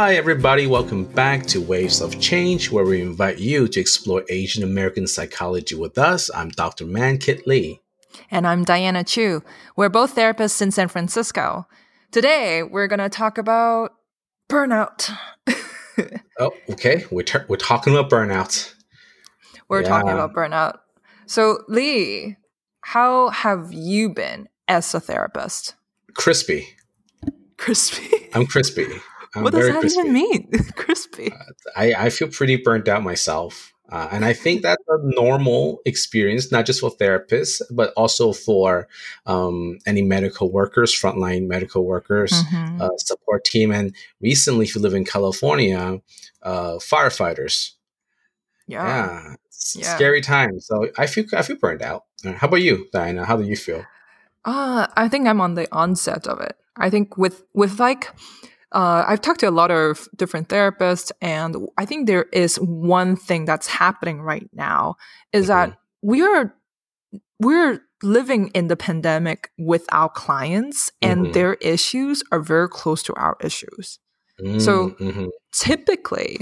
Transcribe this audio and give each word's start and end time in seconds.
Hi, 0.00 0.14
everybody. 0.14 0.66
Welcome 0.66 1.04
back 1.04 1.44
to 1.48 1.60
Waves 1.60 2.00
of 2.00 2.18
Change, 2.18 2.70
where 2.70 2.86
we 2.86 3.02
invite 3.02 3.38
you 3.38 3.68
to 3.68 3.78
explore 3.78 4.24
Asian 4.30 4.62
American 4.62 5.06
psychology 5.06 5.74
with 5.74 5.98
us. 5.98 6.30
I'm 6.34 6.48
Dr. 6.48 6.86
Man 6.86 7.18
Kit 7.18 7.46
Lee. 7.46 7.82
And 8.30 8.46
I'm 8.46 8.64
Diana 8.64 9.04
Chu. 9.04 9.42
We're 9.76 9.90
both 9.90 10.16
therapists 10.16 10.62
in 10.62 10.70
San 10.70 10.88
Francisco. 10.88 11.66
Today, 12.12 12.62
we're 12.62 12.86
going 12.86 13.00
to 13.00 13.10
talk 13.10 13.36
about 13.36 13.90
burnout. 14.48 15.14
oh, 16.38 16.52
okay. 16.70 17.04
We're, 17.10 17.22
ter- 17.22 17.44
we're 17.46 17.56
talking 17.56 17.92
about 17.94 18.10
burnout. 18.10 18.72
We're 19.68 19.82
yeah. 19.82 19.88
talking 19.88 20.12
about 20.12 20.32
burnout. 20.32 20.78
So, 21.26 21.58
Lee, 21.68 22.38
how 22.80 23.28
have 23.28 23.70
you 23.70 24.08
been 24.08 24.48
as 24.66 24.94
a 24.94 25.00
therapist? 25.00 25.74
Crispy. 26.14 26.68
Crispy? 27.58 28.30
I'm 28.32 28.46
crispy. 28.46 28.86
I'm 29.34 29.44
what 29.44 29.52
does 29.52 29.66
that 29.66 29.80
crispy. 29.80 30.00
even 30.00 30.12
mean? 30.12 30.50
crispy. 30.76 31.32
Uh, 31.32 31.70
I, 31.76 31.94
I 32.06 32.10
feel 32.10 32.28
pretty 32.28 32.56
burnt 32.56 32.88
out 32.88 33.02
myself. 33.02 33.72
Uh, 33.90 34.08
and 34.12 34.24
I 34.24 34.32
think 34.32 34.62
that's 34.62 34.82
a 34.88 34.98
normal 35.02 35.80
experience, 35.84 36.50
not 36.52 36.66
just 36.66 36.80
for 36.80 36.90
therapists, 36.90 37.60
but 37.70 37.92
also 37.96 38.32
for 38.32 38.88
um, 39.26 39.78
any 39.86 40.02
medical 40.02 40.50
workers, 40.50 40.92
frontline 40.94 41.46
medical 41.46 41.84
workers, 41.84 42.32
mm-hmm. 42.32 42.82
uh, 42.82 42.96
support 42.98 43.44
team. 43.44 43.72
And 43.72 43.94
recently, 44.20 44.66
if 44.66 44.74
you 44.74 44.80
live 44.80 44.94
in 44.94 45.04
California, 45.04 46.00
uh, 46.42 46.74
firefighters. 46.74 47.72
Yeah. 48.66 48.86
yeah. 48.86 49.34
yeah. 49.74 49.96
Scary 49.96 50.20
time. 50.20 50.60
So 50.60 50.88
I 50.96 51.06
feel 51.06 51.24
I 51.32 51.42
feel 51.42 51.56
burned 51.56 51.82
out. 51.82 52.04
Uh, 52.24 52.32
how 52.32 52.46
about 52.46 52.62
you, 52.62 52.88
Diana? 52.92 53.24
How 53.24 53.36
do 53.36 53.44
you 53.44 53.56
feel? 53.56 53.84
Uh, 54.44 54.86
I 54.96 55.08
think 55.08 55.26
I'm 55.26 55.40
on 55.40 55.54
the 55.54 55.68
onset 55.72 56.26
of 56.26 56.40
it. 56.40 56.56
I 56.76 56.88
think 56.88 57.18
with 57.18 57.42
with 57.52 57.80
like 57.80 58.08
uh, 58.72 59.04
I've 59.06 59.20
talked 59.20 59.40
to 59.40 59.48
a 59.48 59.50
lot 59.50 59.70
of 59.70 60.08
different 60.16 60.48
therapists, 60.48 61.10
and 61.20 61.56
I 61.76 61.84
think 61.84 62.06
there 62.06 62.26
is 62.32 62.56
one 62.56 63.16
thing 63.16 63.44
that's 63.44 63.66
happening 63.66 64.20
right 64.20 64.48
now 64.52 64.96
is 65.32 65.48
mm-hmm. 65.48 65.70
that 65.70 65.78
we 66.02 66.22
are 66.22 66.54
we're 67.40 67.80
living 68.02 68.48
in 68.48 68.68
the 68.68 68.76
pandemic 68.76 69.50
with 69.58 69.86
our 69.92 70.08
clients, 70.08 70.92
and 71.02 71.22
mm-hmm. 71.22 71.32
their 71.32 71.54
issues 71.54 72.22
are 72.30 72.40
very 72.40 72.68
close 72.68 73.02
to 73.04 73.14
our 73.14 73.36
issues. 73.42 73.98
Mm-hmm. 74.40 74.58
So 74.58 75.30
typically, 75.52 76.38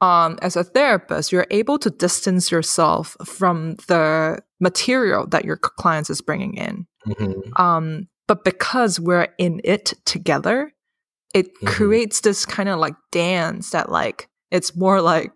um, 0.00 0.38
as 0.42 0.56
a 0.56 0.64
therapist, 0.64 1.32
you're 1.32 1.46
able 1.50 1.78
to 1.78 1.90
distance 1.90 2.50
yourself 2.50 3.16
from 3.24 3.76
the 3.86 4.40
material 4.60 5.26
that 5.28 5.44
your 5.44 5.56
clients 5.56 6.10
is 6.10 6.20
bringing 6.20 6.54
in. 6.54 6.86
Mm-hmm. 7.06 7.62
Um, 7.62 8.08
but 8.26 8.44
because 8.44 9.00
we're 9.00 9.28
in 9.38 9.60
it 9.64 9.94
together, 10.04 10.72
it 11.34 11.54
mm-hmm. 11.54 11.66
creates 11.66 12.20
this 12.20 12.44
kind 12.46 12.68
of 12.68 12.78
like 12.78 12.94
dance 13.10 13.70
that 13.70 13.90
like 13.90 14.28
it's 14.50 14.76
more 14.76 15.00
like 15.00 15.32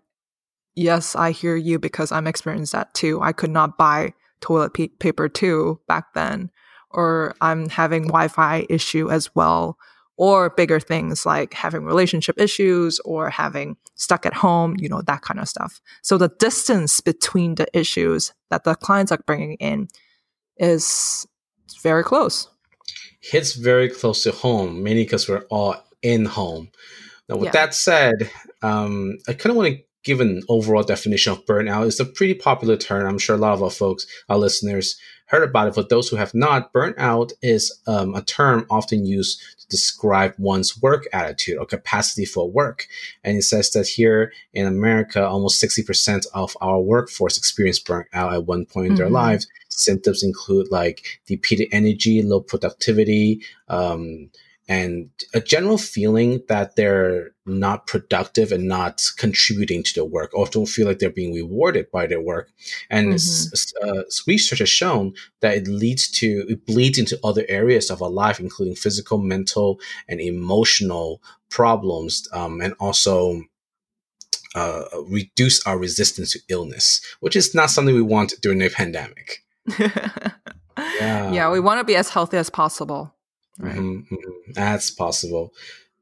yes 0.75 1.15
i 1.15 1.31
hear 1.31 1.55
you 1.55 1.79
because 1.79 2.11
i'm 2.11 2.27
experiencing 2.27 2.77
that 2.77 2.93
too. 2.93 3.21
I 3.21 3.31
could 3.31 3.51
not 3.51 3.77
buy 3.77 4.13
toilet 4.41 4.73
p- 4.73 4.89
paper 4.89 5.27
too 5.27 5.79
back 5.87 6.13
then 6.13 6.51
or 6.91 7.35
i'm 7.41 7.69
having 7.69 8.03
wi-fi 8.03 8.65
issue 8.69 9.09
as 9.09 9.33
well 9.35 9.77
or 10.17 10.49
bigger 10.49 10.79
things 10.79 11.25
like 11.25 11.53
having 11.53 11.83
relationship 11.83 12.39
issues 12.39 12.99
or 13.01 13.29
having 13.29 13.77
stuck 13.95 14.25
at 14.25 14.33
home 14.33 14.75
you 14.77 14.89
know 14.89 15.01
that 15.01 15.21
kind 15.21 15.39
of 15.39 15.47
stuff. 15.47 15.79
So 16.01 16.17
the 16.17 16.29
distance 16.39 16.99
between 16.99 17.55
the 17.55 17.67
issues 17.77 18.33
that 18.49 18.63
the 18.63 18.75
clients 18.75 19.11
are 19.11 19.19
bringing 19.25 19.55
in 19.55 19.87
is 20.57 21.25
very 21.81 22.03
close. 22.03 22.49
Hits 23.21 23.53
very 23.53 23.89
close 23.89 24.23
to 24.23 24.31
home 24.31 24.83
mainly 24.83 25.03
because 25.03 25.29
we're 25.29 25.45
all 25.49 25.75
in 26.01 26.25
home. 26.25 26.69
Now, 27.29 27.35
with 27.35 27.45
yeah. 27.45 27.51
that 27.51 27.73
said, 27.73 28.29
um, 28.61 29.17
I 29.27 29.33
kind 29.33 29.51
of 29.51 29.57
want 29.57 29.73
to 29.73 29.83
give 30.03 30.21
an 30.21 30.41
overall 30.47 30.83
definition 30.83 31.33
of 31.33 31.45
burnout. 31.45 31.85
It's 31.85 31.99
a 31.99 32.05
pretty 32.05 32.33
popular 32.33 32.77
term. 32.77 33.05
I'm 33.05 33.19
sure 33.19 33.35
a 33.35 33.39
lot 33.39 33.53
of 33.53 33.61
our 33.61 33.69
folks, 33.69 34.07
our 34.29 34.37
listeners, 34.37 34.97
heard 35.25 35.43
about 35.43 35.67
it. 35.67 35.75
For 35.75 35.83
those 35.83 36.07
who 36.07 36.15
have 36.15 36.33
not, 36.33 36.71
burnout 36.71 37.33
is 37.41 37.77
um, 37.87 38.15
a 38.15 38.21
term 38.21 38.65
often 38.69 39.05
used 39.05 39.41
to 39.59 39.67
describe 39.67 40.33
one's 40.37 40.81
work 40.81 41.07
attitude 41.11 41.57
or 41.57 41.65
capacity 41.65 42.23
for 42.23 42.49
work. 42.49 42.87
And 43.25 43.37
it 43.37 43.43
says 43.43 43.71
that 43.71 43.87
here 43.87 44.31
in 44.53 44.65
America, 44.65 45.27
almost 45.27 45.61
60% 45.61 46.25
of 46.33 46.55
our 46.61 46.79
workforce 46.79 47.37
experience 47.37 47.81
burnout 47.81 48.33
at 48.33 48.45
one 48.45 48.65
point 48.65 48.85
mm-hmm. 48.85 48.91
in 48.91 48.95
their 48.95 49.05
mm-hmm. 49.07 49.15
lives. 49.15 49.47
Symptoms 49.67 50.23
include 50.23 50.71
like 50.71 51.05
depleted 51.27 51.67
energy, 51.73 52.23
low 52.23 52.39
productivity, 52.39 53.41
um, 53.67 54.29
and 54.67 55.09
a 55.33 55.39
general 55.39 55.77
feeling 55.77 56.43
that 56.49 56.75
they're 56.75 57.31
not 57.45 57.87
productive 57.87 58.51
and 58.51 58.67
not 58.67 59.01
contributing 59.17 59.81
to 59.81 59.93
the 59.93 60.03
work 60.05 60.33
or 60.33 60.45
don't 60.47 60.65
feel 60.67 60.85
like 60.85 60.99
they're 60.99 61.09
being 61.09 61.33
rewarded 61.33 61.89
by 61.91 62.05
their 62.05 62.21
work 62.21 62.49
and 62.89 63.13
mm-hmm. 63.13 63.89
uh, 63.89 64.03
research 64.27 64.59
has 64.59 64.69
shown 64.69 65.13
that 65.39 65.55
it 65.55 65.67
leads 65.67 66.09
to 66.09 66.45
it 66.49 66.65
bleeds 66.65 66.97
into 66.97 67.19
other 67.23 67.45
areas 67.47 67.89
of 67.89 68.01
our 68.01 68.09
life 68.09 68.39
including 68.39 68.75
physical 68.75 69.17
mental 69.17 69.79
and 70.09 70.19
emotional 70.19 71.21
problems 71.49 72.27
um, 72.33 72.59
and 72.59 72.73
also 72.79 73.41
uh, 74.55 74.83
reduce 75.07 75.65
our 75.65 75.77
resistance 75.77 76.33
to 76.33 76.39
illness 76.49 76.99
which 77.21 77.35
is 77.35 77.55
not 77.55 77.69
something 77.69 77.95
we 77.95 78.01
want 78.01 78.33
during 78.41 78.61
a 78.61 78.69
pandemic 78.69 79.45
yeah. 79.79 81.31
yeah 81.31 81.49
we 81.49 81.59
want 81.59 81.79
to 81.79 81.85
be 81.85 81.95
as 81.95 82.09
healthy 82.09 82.35
as 82.35 82.49
possible 82.49 83.13
Right. 83.59 83.75
Mm-hmm, 83.75 84.13
mm-hmm. 84.13 84.51
That's 84.53 84.91
possible. 84.91 85.53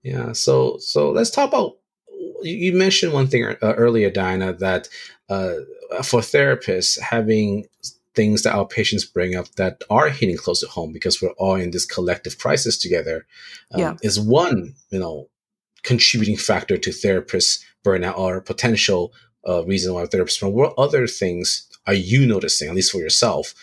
Yeah. 0.03 0.33
So 0.33 0.77
so 0.79 1.11
let's 1.11 1.29
talk 1.29 1.49
about. 1.49 1.77
You 2.41 2.73
mentioned 2.73 3.13
one 3.13 3.27
thing 3.27 3.43
uh, 3.43 3.55
earlier, 3.61 4.09
Diana, 4.11 4.53
that 4.53 4.88
uh, 5.29 5.55
for 6.03 6.19
therapists 6.19 6.99
having 6.99 7.65
things 8.13 8.44
that 8.44 8.53
our 8.53 8.67
patients 8.67 9.03
bring 9.03 9.35
up 9.35 9.49
that 9.55 9.83
are 9.89 10.09
hitting 10.09 10.38
close 10.38 10.61
to 10.61 10.67
home 10.67 10.94
because 10.94 11.21
we're 11.21 11.31
all 11.31 11.55
in 11.55 11.71
this 11.71 11.85
collective 11.85 12.38
crisis 12.38 12.77
together 12.77 13.25
um, 13.73 13.81
yeah. 13.81 13.94
is 14.03 14.17
one 14.19 14.73
you 14.89 14.99
know 14.99 15.27
contributing 15.83 16.38
factor 16.38 16.77
to 16.77 16.91
therapists 16.91 17.63
burnout 17.83 18.17
or 18.17 18.41
potential 18.41 19.13
uh, 19.47 19.63
reason 19.65 19.94
why 19.94 20.03
therapists 20.05 20.41
burn. 20.41 20.53
What 20.53 20.73
other 20.77 21.07
things 21.07 21.67
are 21.88 21.94
you 21.94 22.25
noticing, 22.25 22.69
at 22.69 22.75
least 22.75 22.91
for 22.91 22.97
yourself, 22.97 23.53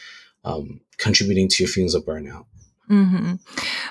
um, 0.44 0.80
contributing 0.98 1.48
to 1.48 1.64
your 1.64 1.68
feelings 1.68 1.94
of 1.94 2.04
burnout? 2.04 2.46
Mm-hmm. 2.90 3.34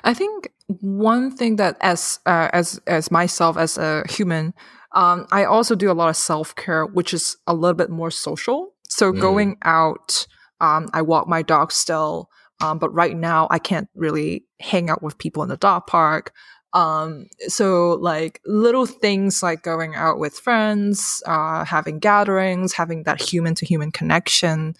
I 0.03 0.13
think 0.13 0.51
one 0.67 1.35
thing 1.35 1.55
that 1.57 1.77
as 1.81 2.19
uh, 2.25 2.49
as 2.53 2.79
as 2.87 3.11
myself 3.11 3.57
as 3.57 3.77
a 3.77 4.03
human, 4.09 4.53
um, 4.93 5.27
I 5.31 5.45
also 5.45 5.75
do 5.75 5.91
a 5.91 5.93
lot 5.93 6.09
of 6.09 6.17
self 6.17 6.55
care, 6.55 6.85
which 6.85 7.13
is 7.13 7.37
a 7.47 7.53
little 7.53 7.75
bit 7.75 7.89
more 7.89 8.11
social. 8.11 8.73
So 8.89 9.11
mm. 9.11 9.21
going 9.21 9.57
out, 9.63 10.27
um, 10.59 10.89
I 10.93 11.01
walk 11.01 11.27
my 11.27 11.41
dog 11.41 11.71
still, 11.71 12.29
um, 12.61 12.77
but 12.79 12.93
right 12.93 13.15
now 13.15 13.47
I 13.49 13.59
can't 13.59 13.89
really 13.95 14.45
hang 14.59 14.89
out 14.89 15.01
with 15.01 15.17
people 15.17 15.43
in 15.43 15.49
the 15.49 15.57
dog 15.57 15.87
park. 15.87 16.33
Um, 16.73 17.27
so 17.47 17.93
like 17.95 18.39
little 18.45 18.85
things 18.85 19.43
like 19.43 19.61
going 19.61 19.95
out 19.95 20.19
with 20.19 20.37
friends, 20.37 21.21
uh, 21.25 21.65
having 21.65 21.99
gatherings, 21.99 22.73
having 22.73 23.03
that 23.03 23.21
human 23.21 23.55
to 23.55 23.65
human 23.65 23.91
connection 23.91 24.75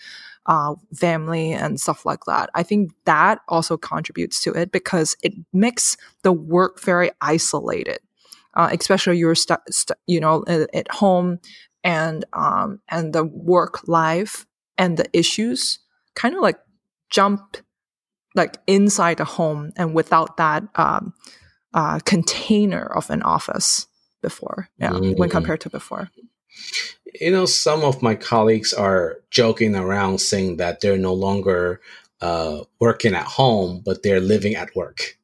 uh, 0.46 0.76
family 0.96 1.54
and 1.54 1.80
stuff 1.80 2.06
like 2.06 2.26
that. 2.26 2.50
I 2.54 2.64
think 2.64 2.92
that 3.06 3.40
also 3.48 3.78
contributes 3.78 4.42
to 4.44 4.52
it 4.54 4.72
because 4.72 5.16
it 5.22 5.34
makes 5.54 5.98
the 6.24 6.32
work 6.32 6.82
very 6.82 7.12
isolated, 7.22 8.00
uh, 8.56 8.70
especially 8.72 9.18
you're 9.18 9.36
st- 9.36 9.60
st- 9.70 9.98
you 10.08 10.20
know 10.20 10.44
at, 10.48 10.74
at 10.74 10.92
home 10.92 11.40
and 11.84 12.26
um, 12.34 12.80
and 12.90 13.14
the 13.14 13.24
work 13.24 13.88
life 13.88 14.46
and 14.78 14.98
the 14.98 15.06
issues 15.14 15.80
kind 16.16 16.36
of 16.36 16.42
like 16.42 16.60
jump 17.10 17.58
like 18.36 18.58
inside 18.68 19.18
the 19.18 19.26
home 19.26 19.72
and 19.76 19.94
without 19.94 20.38
that 20.38 20.64
um, 20.76 21.14
uh, 21.74 22.00
container 22.00 22.86
of 22.96 23.10
an 23.10 23.22
office 23.24 23.88
before 24.22 24.70
yeah 24.78 24.92
mm-hmm. 24.92 25.18
when 25.18 25.30
compared 25.30 25.62
to 25.62 25.70
before 25.70 26.10
you 27.20 27.32
know, 27.32 27.46
some 27.46 27.84
of 27.84 28.02
my 28.02 28.16
colleagues 28.16 28.74
are 28.74 29.18
joking 29.30 29.76
around 29.76 30.20
saying 30.20 30.58
that 30.58 30.82
they're 30.82 30.98
no 30.98 31.14
longer 31.14 31.82
uh, 32.22 32.62
working 32.80 33.16
at 33.16 33.26
home, 33.26 33.82
but 33.84 34.04
they're 34.04 34.20
living 34.20 34.56
at 34.56 34.76
work. 34.76 35.18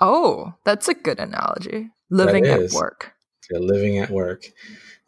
Oh, 0.00 0.54
that's 0.64 0.88
a 0.88 0.94
good 0.94 1.20
analogy. 1.20 1.90
Living 2.10 2.46
at 2.46 2.72
work. 2.72 3.12
They're 3.50 3.60
living 3.60 3.98
at 3.98 4.10
work. 4.10 4.46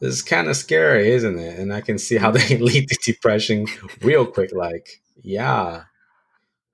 This 0.00 0.14
is 0.14 0.23
kind 0.23 0.49
of 0.49 0.56
scary, 0.56 1.11
isn't 1.11 1.38
it? 1.38 1.58
And 1.58 1.73
I 1.73 1.81
can 1.81 1.99
see 1.99 2.17
how 2.17 2.31
they 2.32 2.58
lead 2.58 2.88
to 2.88 3.12
depression 3.12 3.67
real 4.03 4.26
quick. 4.26 4.53
Like, 4.53 5.00
yeah. 5.23 5.85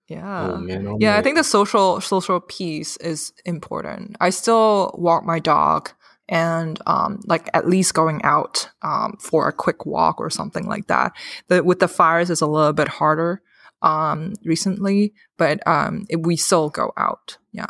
Yeah. 0.08 0.50
Oh, 0.52 0.56
man, 0.58 0.86
oh, 0.86 0.98
yeah, 1.00 1.10
man. 1.12 1.18
I 1.18 1.22
think 1.22 1.36
the 1.36 1.44
social 1.44 2.00
social 2.00 2.40
piece 2.40 2.96
is 2.98 3.32
important. 3.46 4.16
I 4.20 4.30
still 4.30 4.94
walk 4.98 5.24
my 5.24 5.38
dog 5.38 5.90
and 6.28 6.80
um, 6.86 7.20
like 7.26 7.48
at 7.54 7.68
least 7.68 7.94
going 7.94 8.22
out 8.22 8.70
um, 8.82 9.16
for 9.20 9.48
a 9.48 9.52
quick 9.52 9.84
walk 9.86 10.20
or 10.20 10.30
something 10.30 10.66
like 10.66 10.86
that. 10.86 11.12
The, 11.48 11.62
with 11.62 11.80
the 11.80 11.88
fires 11.88 12.30
is 12.30 12.40
a 12.40 12.46
little 12.46 12.72
bit 12.72 12.88
harder 12.88 13.42
um, 13.82 14.34
recently, 14.44 15.12
but 15.36 15.66
um, 15.66 16.06
it, 16.08 16.22
we 16.22 16.36
still 16.36 16.70
go 16.70 16.92
out. 16.96 17.38
Yeah, 17.52 17.66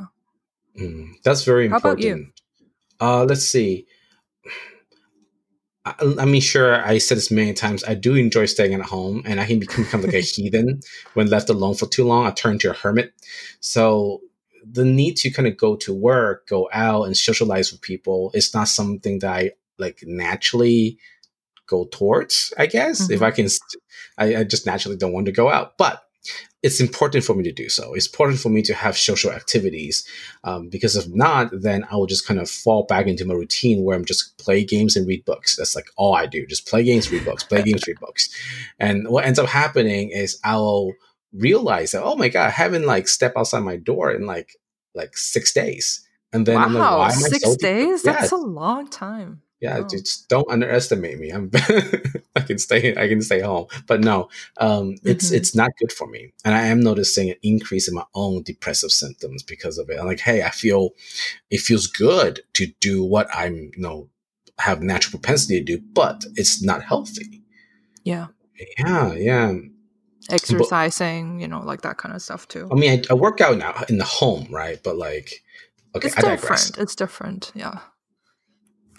mm, 0.78 1.10
that's 1.24 1.44
very 1.44 1.66
important. 1.66 1.82
How 1.84 1.90
about 1.90 2.02
you? 2.02 2.26
Uh, 3.00 3.24
let's 3.24 3.44
see. 3.44 3.86
I, 5.84 5.94
I, 6.20 6.24
mean, 6.24 6.40
sure, 6.40 6.84
I 6.86 6.98
said 6.98 7.16
this 7.16 7.30
many 7.30 7.52
times. 7.54 7.82
I 7.84 7.94
do 7.94 8.14
enjoy 8.14 8.46
staying 8.46 8.74
at 8.74 8.82
home, 8.82 9.22
and 9.24 9.40
I 9.40 9.46
can 9.46 9.58
become, 9.58 9.84
become 9.84 10.02
like 10.02 10.14
a 10.14 10.20
heathen 10.20 10.80
when 11.14 11.28
left 11.28 11.50
alone 11.50 11.74
for 11.74 11.86
too 11.86 12.04
long. 12.04 12.26
I 12.26 12.30
turn 12.30 12.58
to 12.60 12.70
a 12.70 12.74
hermit. 12.74 13.12
So 13.60 14.20
the 14.70 14.84
need 14.84 15.16
to 15.18 15.30
kind 15.30 15.48
of 15.48 15.56
go 15.56 15.76
to 15.76 15.94
work, 15.94 16.48
go 16.48 16.68
out, 16.72 17.04
and 17.04 17.16
socialize 17.16 17.72
with 17.72 17.80
people 17.80 18.30
is 18.34 18.54
not 18.54 18.68
something 18.68 19.18
that 19.20 19.32
I 19.32 19.50
like 19.78 20.02
naturally 20.06 20.98
go 21.66 21.86
towards. 21.86 22.52
I 22.58 22.66
guess 22.66 23.02
mm-hmm. 23.02 23.12
if 23.12 23.22
I 23.22 23.30
can, 23.30 23.48
I, 24.18 24.36
I 24.36 24.44
just 24.44 24.66
naturally 24.66 24.96
don't 24.96 25.12
want 25.12 25.26
to 25.26 25.32
go 25.32 25.50
out, 25.50 25.78
but 25.78 26.02
it's 26.62 26.80
important 26.80 27.24
for 27.24 27.34
me 27.34 27.42
to 27.42 27.52
do 27.52 27.68
so. 27.68 27.94
It's 27.94 28.06
important 28.06 28.38
for 28.38 28.48
me 28.48 28.62
to 28.62 28.74
have 28.74 28.96
social 28.96 29.32
activities 29.32 30.06
um, 30.44 30.68
because 30.68 30.94
if 30.94 31.08
not, 31.08 31.50
then 31.52 31.84
I 31.90 31.96
will 31.96 32.06
just 32.06 32.26
kind 32.26 32.38
of 32.38 32.48
fall 32.48 32.84
back 32.84 33.06
into 33.06 33.24
my 33.24 33.34
routine 33.34 33.82
where 33.82 33.96
I'm 33.96 34.04
just 34.04 34.38
play 34.38 34.64
games 34.64 34.94
and 34.94 35.06
read 35.06 35.24
books. 35.24 35.56
That's 35.56 35.74
like 35.74 35.86
all 35.96 36.14
I 36.14 36.26
do: 36.26 36.46
just 36.46 36.68
play 36.68 36.84
games, 36.84 37.10
read 37.10 37.24
books, 37.24 37.42
play 37.42 37.62
games, 37.62 37.86
read 37.88 37.98
books. 37.98 38.28
And 38.78 39.08
what 39.08 39.24
ends 39.24 39.40
up 39.40 39.48
happening 39.48 40.10
is 40.10 40.38
I'll 40.44 40.92
realize 41.32 41.92
that 41.92 42.02
oh 42.02 42.16
my 42.16 42.28
god, 42.28 42.46
I 42.46 42.50
haven't 42.50 42.86
like 42.86 43.08
stepped 43.08 43.36
outside 43.36 43.60
my 43.60 43.76
door 43.76 44.10
in 44.10 44.26
like 44.26 44.56
like 44.94 45.16
six 45.16 45.52
days, 45.52 46.06
and 46.32 46.46
then 46.46 46.56
wow, 46.56 46.64
I'm 46.64 46.74
like, 46.74 46.90
why 46.90 47.06
am 47.06 47.24
I 47.24 47.28
six 47.28 47.44
so 47.44 47.56
days? 47.56 48.02
That's 48.02 48.32
a 48.32 48.36
long 48.36 48.88
time. 48.88 49.42
Yeah 49.62 49.78
oh. 49.78 49.86
just 49.86 50.28
don't 50.28 50.50
underestimate 50.50 51.20
me. 51.20 51.30
I'm 51.30 51.48
i 52.36 52.40
can 52.40 52.58
stay 52.58 52.96
i 52.96 53.06
can 53.06 53.22
stay 53.22 53.40
home. 53.40 53.66
But 53.86 54.00
no 54.00 54.28
um, 54.58 54.96
it's 55.04 55.26
mm-hmm. 55.26 55.36
it's 55.36 55.54
not 55.54 55.70
good 55.78 55.92
for 55.92 56.08
me. 56.08 56.32
And 56.44 56.54
i 56.54 56.62
am 56.66 56.80
noticing 56.80 57.30
an 57.30 57.36
increase 57.42 57.88
in 57.88 57.94
my 57.94 58.04
own 58.14 58.42
depressive 58.42 58.90
symptoms 58.90 59.44
because 59.44 59.78
of 59.78 59.88
it. 59.88 59.98
I'm 60.00 60.06
like 60.06 60.20
hey 60.20 60.42
i 60.42 60.50
feel 60.50 60.90
it 61.48 61.60
feels 61.60 61.86
good 61.86 62.40
to 62.54 62.66
do 62.80 63.04
what 63.04 63.28
i'm 63.32 63.54
you 63.54 63.78
know 63.78 64.08
have 64.58 64.82
natural 64.82 65.20
propensity 65.20 65.60
to 65.60 65.64
do 65.64 65.82
but 65.94 66.24
it's 66.34 66.60
not 66.60 66.82
healthy. 66.82 67.42
Yeah. 68.02 68.26
Yeah 68.78 69.14
yeah 69.14 69.52
exercising 70.30 71.36
but, 71.36 71.42
you 71.42 71.48
know 71.48 71.60
like 71.60 71.82
that 71.82 71.98
kind 71.98 72.14
of 72.14 72.22
stuff 72.22 72.48
too. 72.48 72.68
I 72.70 72.74
mean 72.74 72.90
I, 72.90 73.12
I 73.12 73.14
work 73.14 73.40
out 73.40 73.58
now 73.58 73.84
in 73.88 73.98
the 73.98 74.04
home 74.04 74.46
right? 74.50 74.78
But 74.82 74.96
like 74.96 75.42
okay 75.94 76.08
it's 76.08 76.16
different 76.16 76.78
it's 76.78 76.94
different 76.94 77.52
yeah 77.54 77.80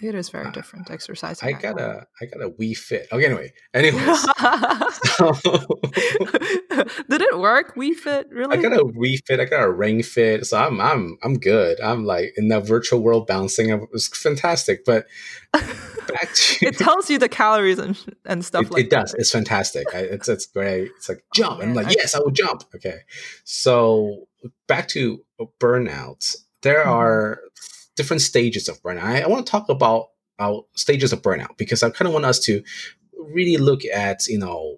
it 0.02 0.14
is 0.14 0.28
very 0.28 0.50
different 0.50 0.90
exercising. 0.90 1.48
I 1.48 1.52
got 1.52 1.80
a 1.80 2.06
I 2.20 2.26
got 2.26 2.42
a 2.42 2.50
Wii 2.50 2.76
Fit. 2.76 3.08
Okay, 3.12 3.24
anyway, 3.24 3.52
anyways. 3.72 4.20
so, 5.16 5.32
Did 7.08 7.22
it 7.22 7.38
work? 7.38 7.74
Wii 7.76 7.94
Fit 7.94 8.28
really? 8.30 8.58
I 8.58 8.60
got 8.60 8.72
a 8.72 8.84
Wii 8.84 9.24
Fit. 9.26 9.40
I 9.40 9.44
got 9.44 9.62
a 9.62 9.70
Ring 9.70 10.02
Fit. 10.02 10.46
So 10.46 10.58
I'm 10.58 10.80
I'm 10.80 11.16
I'm 11.22 11.38
good. 11.38 11.80
I'm 11.80 12.04
like 12.04 12.32
in 12.36 12.48
that 12.48 12.66
virtual 12.66 13.00
world 13.00 13.26
bouncing. 13.26 13.70
It 13.70 13.80
was 13.92 14.08
fantastic. 14.08 14.84
But 14.84 15.06
back 15.52 16.32
to, 16.34 16.66
it 16.66 16.78
tells 16.78 17.08
you 17.10 17.18
the 17.18 17.28
calories 17.28 17.78
and 17.78 17.98
and 18.24 18.44
stuff 18.44 18.66
it, 18.66 18.72
like 18.72 18.84
it 18.84 18.90
that. 18.90 19.00
does. 19.02 19.14
It's 19.14 19.30
fantastic. 19.30 19.86
I, 19.94 19.98
it's 20.00 20.28
it's 20.28 20.46
great. 20.46 20.90
It's 20.96 21.08
like 21.08 21.24
jump. 21.34 21.60
Oh, 21.60 21.62
I'm 21.62 21.74
like 21.74 21.94
yes, 21.94 22.14
I 22.14 22.18
will 22.18 22.30
jump. 22.30 22.64
Okay. 22.74 23.00
So 23.44 24.26
back 24.66 24.88
to 24.88 25.24
burnouts. 25.60 26.36
There 26.62 26.80
mm-hmm. 26.80 26.90
are 26.90 27.40
different 27.96 28.22
stages 28.22 28.68
of 28.68 28.82
burnout. 28.82 29.02
I, 29.02 29.22
I 29.22 29.28
want 29.28 29.46
to 29.46 29.50
talk 29.50 29.68
about 29.68 30.08
our 30.38 30.64
stages 30.74 31.12
of 31.12 31.22
burnout 31.22 31.56
because 31.56 31.82
I 31.82 31.90
kind 31.90 32.08
of 32.08 32.12
want 32.12 32.24
us 32.24 32.38
to 32.40 32.62
really 33.16 33.56
look 33.56 33.84
at 33.84 34.26
you 34.26 34.38
know 34.38 34.76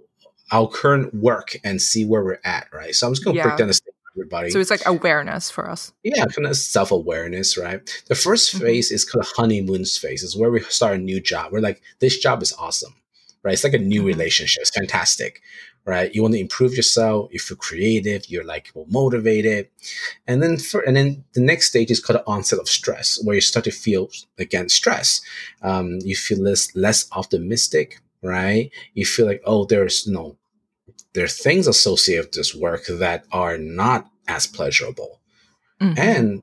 our 0.53 0.69
current 0.69 1.13
work 1.15 1.57
and 1.65 1.83
see 1.83 2.05
where 2.05 2.23
we're 2.25 2.39
at, 2.45 2.69
right? 2.73 2.95
So 2.95 3.07
I'm 3.07 3.13
just 3.13 3.25
going 3.25 3.35
to 3.35 3.39
yeah. 3.39 3.45
break 3.45 3.59
down 3.59 3.69
the 3.69 3.75
stage 3.75 3.93
everybody. 4.17 4.51
So 4.51 4.61
it's 4.61 4.71
like 4.71 4.87
awareness 4.87 5.51
for 5.51 5.69
us. 5.69 5.93
Yeah, 6.03 6.25
kind 6.27 6.47
of 6.47 6.57
self 6.57 6.91
awareness, 6.91 7.57
right? 7.57 7.81
The 8.09 8.15
1st 8.15 8.55
mm-hmm. 8.55 8.65
phase 8.65 8.91
is 8.91 9.05
called 9.05 9.27
honeymoon 9.37 9.85
phase. 9.85 10.23
Is 10.23 10.37
where 10.37 10.51
we 10.51 10.61
start 10.62 10.95
a 10.95 10.99
new 10.99 11.21
job. 11.21 11.53
We're 11.53 11.61
like, 11.61 11.83
this 12.01 12.19
job 12.19 12.43
is 12.43 12.53
awesome, 12.59 12.95
right? 13.43 13.55
It's 13.55 13.65
like 13.65 13.75
a 13.75 13.79
new 13.79 14.01
mm-hmm. 14.01 14.09
relationship. 14.09 14.62
It's 14.62 14.71
fantastic, 14.71 15.43
right? 15.87 16.12
You 16.12 16.21
want 16.21 16.35
to 16.35 16.41
improve 16.41 16.75
yourself. 16.77 17.31
You 17.33 17.38
feel 17.38 17.56
creative. 17.56 18.29
You're 18.29 18.44
like 18.44 18.73
motivated, 18.88 19.69
and 20.27 20.43
then 20.43 20.59
for 20.59 20.81
and 20.81 20.97
then 20.97 21.25
the 21.33 21.41
next 21.41 21.69
stage 21.69 21.91
is 21.91 22.00
called 22.00 22.19
the 22.19 22.27
onset 22.27 22.59
of 22.59 22.69
stress, 22.69 23.19
where 23.23 23.37
you 23.37 23.41
start 23.41 23.65
to 23.65 23.71
feel 23.71 24.11
again 24.38 24.69
stress. 24.69 25.21
Um, 25.62 25.99
you 26.03 26.17
feel 26.17 26.43
less 26.43 26.75
less 26.75 27.09
optimistic, 27.12 28.00
right? 28.21 28.71
You 28.94 29.06
feel 29.06 29.27
like 29.27 29.43
oh, 29.47 29.65
there's 29.65 30.06
no 30.06 30.37
there 31.15 31.25
are 31.25 31.29
things 31.29 31.67
associated 31.67 32.27
with 32.27 32.33
this 32.33 32.55
work 32.55 32.87
that 32.91 33.25
are 33.33 33.56
not 33.56 34.11
as 34.29 34.47
pleasurable, 34.47 35.21
mm-hmm. 35.81 35.99
and 35.99 36.43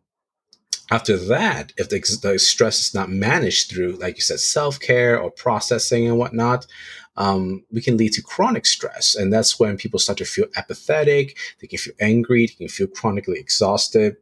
after 0.91 1.17
that, 1.17 1.73
if 1.77 1.89
the, 1.89 1.99
the, 2.21 2.37
stress 2.37 2.87
is 2.87 2.93
not 2.93 3.09
managed 3.09 3.71
through, 3.71 3.93
like 3.93 4.15
you 4.15 4.21
said, 4.21 4.39
self 4.39 4.79
care 4.79 5.19
or 5.19 5.31
processing 5.31 6.07
and 6.07 6.17
whatnot, 6.17 6.67
um, 7.15 7.63
we 7.71 7.81
can 7.81 7.97
lead 7.97 8.13
to 8.13 8.21
chronic 8.21 8.65
stress. 8.65 9.15
And 9.15 9.31
that's 9.31 9.59
when 9.59 9.77
people 9.77 9.99
start 9.99 10.17
to 10.19 10.25
feel 10.25 10.47
apathetic, 10.55 11.37
they 11.59 11.67
can 11.67 11.79
feel 11.79 11.93
angry, 11.99 12.47
they 12.47 12.53
can 12.53 12.67
feel 12.67 12.87
chronically 12.87 13.39
exhausted, 13.39 14.17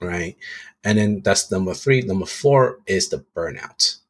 right? 0.00 0.36
And 0.84 0.98
then 0.98 1.20
that's 1.22 1.50
number 1.50 1.74
three. 1.74 2.02
Number 2.02 2.26
four 2.26 2.80
is 2.86 3.08
the 3.08 3.24
burnout 3.34 4.01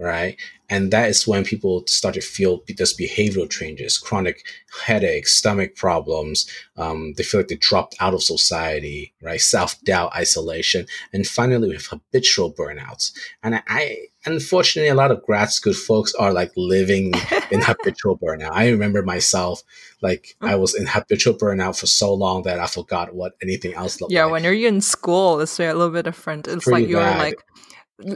right? 0.00 0.36
And 0.70 0.92
that 0.92 1.10
is 1.10 1.26
when 1.26 1.44
people 1.44 1.82
start 1.86 2.14
to 2.14 2.20
feel 2.20 2.62
these 2.66 2.96
behavioral 2.96 3.50
changes, 3.50 3.98
chronic 3.98 4.44
headaches, 4.84 5.34
stomach 5.34 5.74
problems. 5.74 6.48
Um, 6.76 7.12
they 7.16 7.24
feel 7.24 7.40
like 7.40 7.48
they 7.48 7.56
dropped 7.56 7.96
out 8.00 8.14
of 8.14 8.22
society, 8.22 9.12
right? 9.20 9.40
Self 9.40 9.80
doubt, 9.82 10.14
isolation, 10.14 10.86
and 11.12 11.26
finally 11.26 11.68
we 11.68 11.74
have 11.74 11.86
habitual 11.86 12.52
burnouts. 12.52 13.12
And 13.42 13.56
I, 13.56 13.62
I, 13.66 13.96
unfortunately, 14.24 14.88
a 14.88 14.94
lot 14.94 15.10
of 15.10 15.22
grad 15.24 15.50
school 15.50 15.74
folks 15.74 16.14
are 16.14 16.32
like 16.32 16.52
living 16.56 17.12
in 17.50 17.60
habitual 17.60 18.16
burnout. 18.16 18.52
I 18.52 18.70
remember 18.70 19.02
myself, 19.02 19.62
like 20.02 20.36
I 20.40 20.54
was 20.54 20.74
in 20.74 20.86
habitual 20.86 21.34
burnout 21.34 21.78
for 21.78 21.86
so 21.86 22.14
long 22.14 22.44
that 22.44 22.60
I 22.60 22.66
forgot 22.66 23.12
what 23.14 23.32
anything 23.42 23.74
else 23.74 24.00
looked 24.00 24.12
yeah, 24.12 24.24
like. 24.24 24.32
when 24.32 24.44
you're 24.44 24.68
in 24.68 24.80
school, 24.80 25.40
it's 25.40 25.58
a 25.58 25.72
little 25.72 25.90
bit 25.90 26.04
different. 26.04 26.46
It's 26.46 26.64
Pretty 26.64 26.82
like 26.82 26.88
you're 26.88 27.00
bad. 27.00 27.18
like 27.18 27.44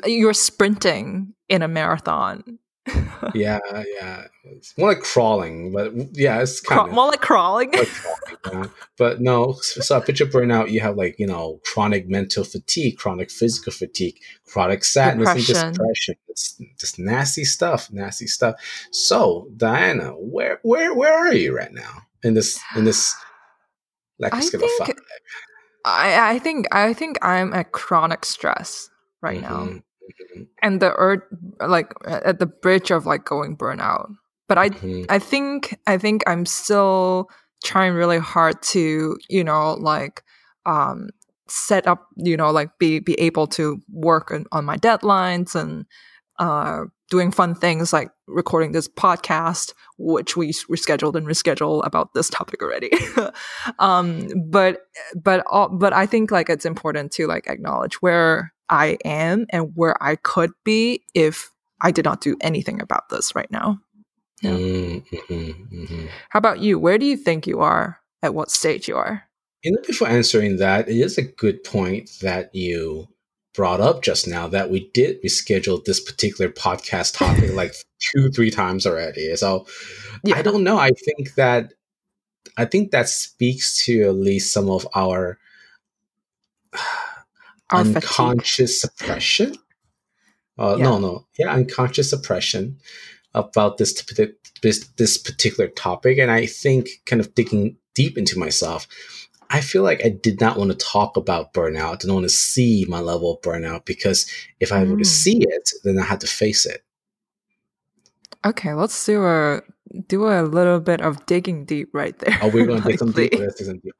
you're 0.07 0.35
sprinting 0.35 1.35
in 1.49 1.63
a 1.63 1.69
marathon. 1.69 2.59
yeah, 3.35 3.59
yeah. 3.73 4.27
It's 4.45 4.77
more 4.77 4.91
like 4.91 5.01
crawling, 5.01 5.73
but 5.73 5.93
yeah, 6.13 6.43
it's 6.43 6.61
kind 6.61 6.89
of 6.89 6.95
more 6.95 7.07
like 7.07 7.23
crawling. 7.23 7.73
Like 7.73 7.89
crawling 7.89 8.65
yeah. 8.65 8.71
But 8.99 9.21
no, 9.21 9.55
so 9.61 10.01
picture 10.01 10.27
burnout, 10.27 10.71
you 10.71 10.81
have 10.81 10.97
like, 10.97 11.19
you 11.19 11.27
know, 11.27 11.61
chronic 11.65 12.09
mental 12.09 12.45
fatigue, 12.45 12.99
chronic 12.99 13.31
physical 13.31 13.73
fatigue, 13.73 14.19
chronic 14.47 14.85
sadness 14.85 15.29
depression. 15.29 15.57
and 15.57 15.75
depression. 15.75 16.17
It's 16.29 16.61
just 16.79 16.99
nasty 16.99 17.45
stuff, 17.45 17.91
nasty 17.91 18.27
stuff. 18.27 18.57
So, 18.91 19.49
Diana, 19.57 20.11
where 20.11 20.61
where 20.63 20.95
where 20.95 21.15
are 21.15 21.33
you 21.33 21.57
right 21.57 21.73
now 21.73 22.03
in 22.23 22.35
this 22.35 22.61
in 22.77 22.85
this 22.85 23.15
like 24.19 24.35
I 24.35 24.41
think, 24.41 24.99
I, 25.85 26.35
I 26.35 26.39
think 26.39 26.67
I 26.73 26.93
think 26.93 27.19
I'm 27.23 27.53
at 27.55 27.73
chronic 27.73 28.25
stress 28.25 28.91
right 29.25 29.43
mm-hmm. 29.43 29.67
now 29.67 29.81
mm-hmm. 29.81 30.43
and 30.63 30.81
the 30.81 30.93
earth 30.93 31.23
like 31.67 31.93
at 32.07 32.39
the 32.39 32.47
bridge 32.47 32.91
of 32.91 33.07
like 33.07 33.25
going 33.25 33.57
burnout 33.57 34.09
but 34.49 34.59
i 34.59 34.69
mm-hmm. 34.69 35.05
i 35.09 35.19
think 35.19 35.79
i 35.87 35.97
think 35.99 36.23
i'm 36.27 36.47
still 36.47 37.29
trying 37.65 37.95
really 37.95 38.19
hard 38.19 38.61
to 38.63 39.17
you 39.29 39.43
know 39.43 39.75
like 39.75 40.23
um 40.67 41.09
set 41.49 41.87
up 41.87 42.07
you 42.17 42.37
know 42.37 42.51
like 42.51 42.71
be 42.79 43.01
be 43.01 43.15
able 43.15 43.47
to 43.47 43.81
work 43.91 44.31
on, 44.31 44.45
on 44.53 44.65
my 44.65 44.77
deadlines 44.77 45.55
and 45.55 45.87
uh 46.39 46.85
doing 47.11 47.31
fun 47.31 47.55
things 47.55 47.93
like 47.93 48.11
recording 48.27 48.73
this 48.73 48.89
podcast, 48.89 49.73
which 49.99 50.37
we 50.37 50.51
rescheduled 50.53 51.15
and 51.15 51.27
rescheduled 51.27 51.87
about 51.87 52.15
this 52.15 52.31
topic 52.31 52.63
already. 52.63 52.91
um, 53.79 54.29
but 54.49 54.83
but 55.15 55.45
all, 55.51 55.69
but 55.69 55.93
I 55.93 56.07
think 56.07 56.31
like 56.31 56.49
it's 56.49 56.65
important 56.65 57.13
to 57.13 57.27
like 57.27 57.47
acknowledge 57.47 57.97
where 57.97 58.53
I 58.69 58.99
am 59.05 59.47
and 59.51 59.73
where 59.75 60.01
I 60.03 60.17
could 60.17 60.53
be 60.65 61.03
if 61.15 61.51
I 61.81 61.91
did 61.91 62.05
not 62.05 62.21
do 62.21 62.37
anything 62.41 62.81
about 62.81 63.09
this 63.11 63.35
right 63.35 63.51
now. 63.51 63.81
Yeah. 64.43 64.51
Mm-hmm, 64.51 65.33
mm-hmm. 65.33 66.07
How 66.31 66.39
about 66.39 66.61
you? 66.61 66.79
Where 66.79 66.99
do 66.99 67.07
you 67.07 67.17
think 67.17 67.47
you 67.47 67.61
are? 67.61 67.99
At 68.23 68.35
what 68.35 68.51
stage 68.51 68.89
you 68.89 68.97
are? 68.97 69.23
You 69.63 69.73
know, 69.73 69.83
before 69.87 70.09
answering 70.09 70.57
that, 70.57 70.89
it 70.89 70.97
is 70.97 71.19
a 71.19 71.23
good 71.23 71.63
point 71.63 72.11
that 72.23 72.55
you 72.55 73.09
brought 73.55 73.81
up 73.81 74.03
just 74.03 74.27
now 74.27 74.49
that 74.49 74.71
we 74.71 74.91
did 74.93 75.23
reschedule 75.23 75.85
this 75.85 76.01
particular 76.01 76.51
podcast 76.51 77.17
topic 77.17 77.53
like 77.53 77.75
two, 78.15 78.31
three 78.31 78.51
times 78.51 78.87
already. 78.87 79.35
So 79.37 79.67
yeah. 80.25 80.37
I 80.37 80.43
don't 80.43 80.65
know. 80.65 80.79
I 80.79 80.91
think 80.91 81.35
that 81.35 81.73
I 82.57 82.65
think 82.65 82.91
that 82.91 83.09
speaks 83.09 83.85
to 83.87 84.03
at 84.03 84.15
least 84.15 84.53
some 84.53 84.71
of 84.71 84.87
our, 84.95 85.39
our 87.75 87.81
unconscious 87.81 88.81
fatigue. 88.81 88.99
suppression. 88.99 89.57
Uh, 90.59 90.77
yeah. 90.79 90.85
No, 90.85 90.99
no, 90.99 91.27
yeah, 91.39 91.53
unconscious 91.53 92.11
suppression 92.11 92.79
about 93.35 93.79
this, 93.79 93.93
this 94.63 94.87
this 94.97 95.19
particular 95.19 95.69
topic, 95.69 96.19
and 96.19 96.31
I 96.31 96.47
think 96.47 96.89
kind 97.07 97.21
of 97.21 97.35
digging 97.35 97.77
deep 97.95 98.17
into 98.17 98.39
myself, 98.39 98.87
I 99.51 99.61
feel 99.61 99.83
like 99.83 100.05
I 100.05 100.09
did 100.09 100.41
not 100.41 100.59
want 100.59 100.71
to 100.71 100.77
talk 100.77 101.17
about 101.17 101.53
burnout. 101.55 101.93
I 101.93 101.97
didn't 101.97 102.15
want 102.15 102.25
to 102.25 102.31
see 102.31 102.87
my 102.89 103.01
level 103.01 103.35
of 103.35 103.43
burnout 103.43 103.85
because 103.85 104.31
if 104.61 104.73
I 104.73 104.81
were 104.81 104.97
to 104.97 105.03
mm. 105.03 105.07
see 105.07 105.39
it, 105.41 105.71
then 105.85 105.99
I 105.99 106.05
had 106.05 106.21
to 106.21 106.27
face 106.27 106.67
it. 106.67 106.83
Okay, 108.45 108.75
let's 108.75 109.07
do 109.07 109.25
a 109.25 109.63
do 110.09 110.29
a 110.29 110.43
little 110.43 110.81
bit 110.81 111.01
of 111.01 111.25
digging 111.27 111.65
deep 111.65 111.89
right 111.93 112.19
there. 112.19 112.39
Oh, 112.43 112.49
we're 112.49 112.67
going 112.67 112.83
to 112.83 112.89
dig 112.89 112.99
some 112.99 113.13
deep. 113.13 113.33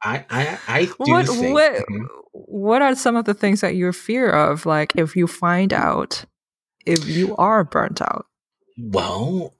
I, 0.03 0.25
I, 0.29 0.59
I 0.67 0.85
do 0.85 0.93
what, 0.97 1.27
think. 1.27 1.53
What, 1.53 1.73
mm-hmm. 1.73 2.05
what 2.31 2.81
are 2.81 2.95
some 2.95 3.15
of 3.15 3.25
the 3.25 3.33
things 3.33 3.61
that 3.61 3.75
you 3.75 3.91
fear 3.91 4.29
of? 4.29 4.65
Like, 4.65 4.95
if 4.95 5.15
you 5.15 5.25
find 5.25 5.71
out 5.71 6.25
if 6.85 7.07
you 7.07 7.35
are 7.37 7.63
burnt 7.63 8.01
out. 8.01 8.27
Well, 8.77 9.53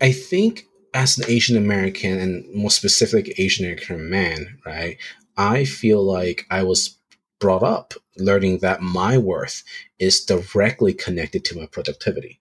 I 0.00 0.12
think 0.12 0.64
as 0.94 1.18
an 1.18 1.24
Asian 1.28 1.56
American 1.56 2.18
and 2.18 2.54
more 2.54 2.70
specific 2.70 3.38
Asian 3.38 3.64
American 3.64 4.10
man, 4.10 4.58
right? 4.66 4.98
I 5.36 5.64
feel 5.64 6.02
like 6.02 6.46
I 6.50 6.62
was 6.62 6.98
brought 7.40 7.62
up 7.62 7.94
learning 8.18 8.58
that 8.58 8.82
my 8.82 9.16
worth 9.16 9.64
is 9.98 10.24
directly 10.24 10.92
connected 10.92 11.44
to 11.46 11.58
my 11.58 11.66
productivity. 11.66 12.40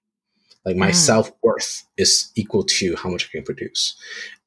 Like 0.66 0.76
my 0.76 0.92
mm. 0.92 0.96
self 0.96 1.32
worth 1.42 1.84
is 1.98 2.32
equal 2.36 2.64
to 2.64 2.96
how 2.96 3.10
much 3.10 3.28
I 3.28 3.38
can 3.38 3.44
produce, 3.44 3.96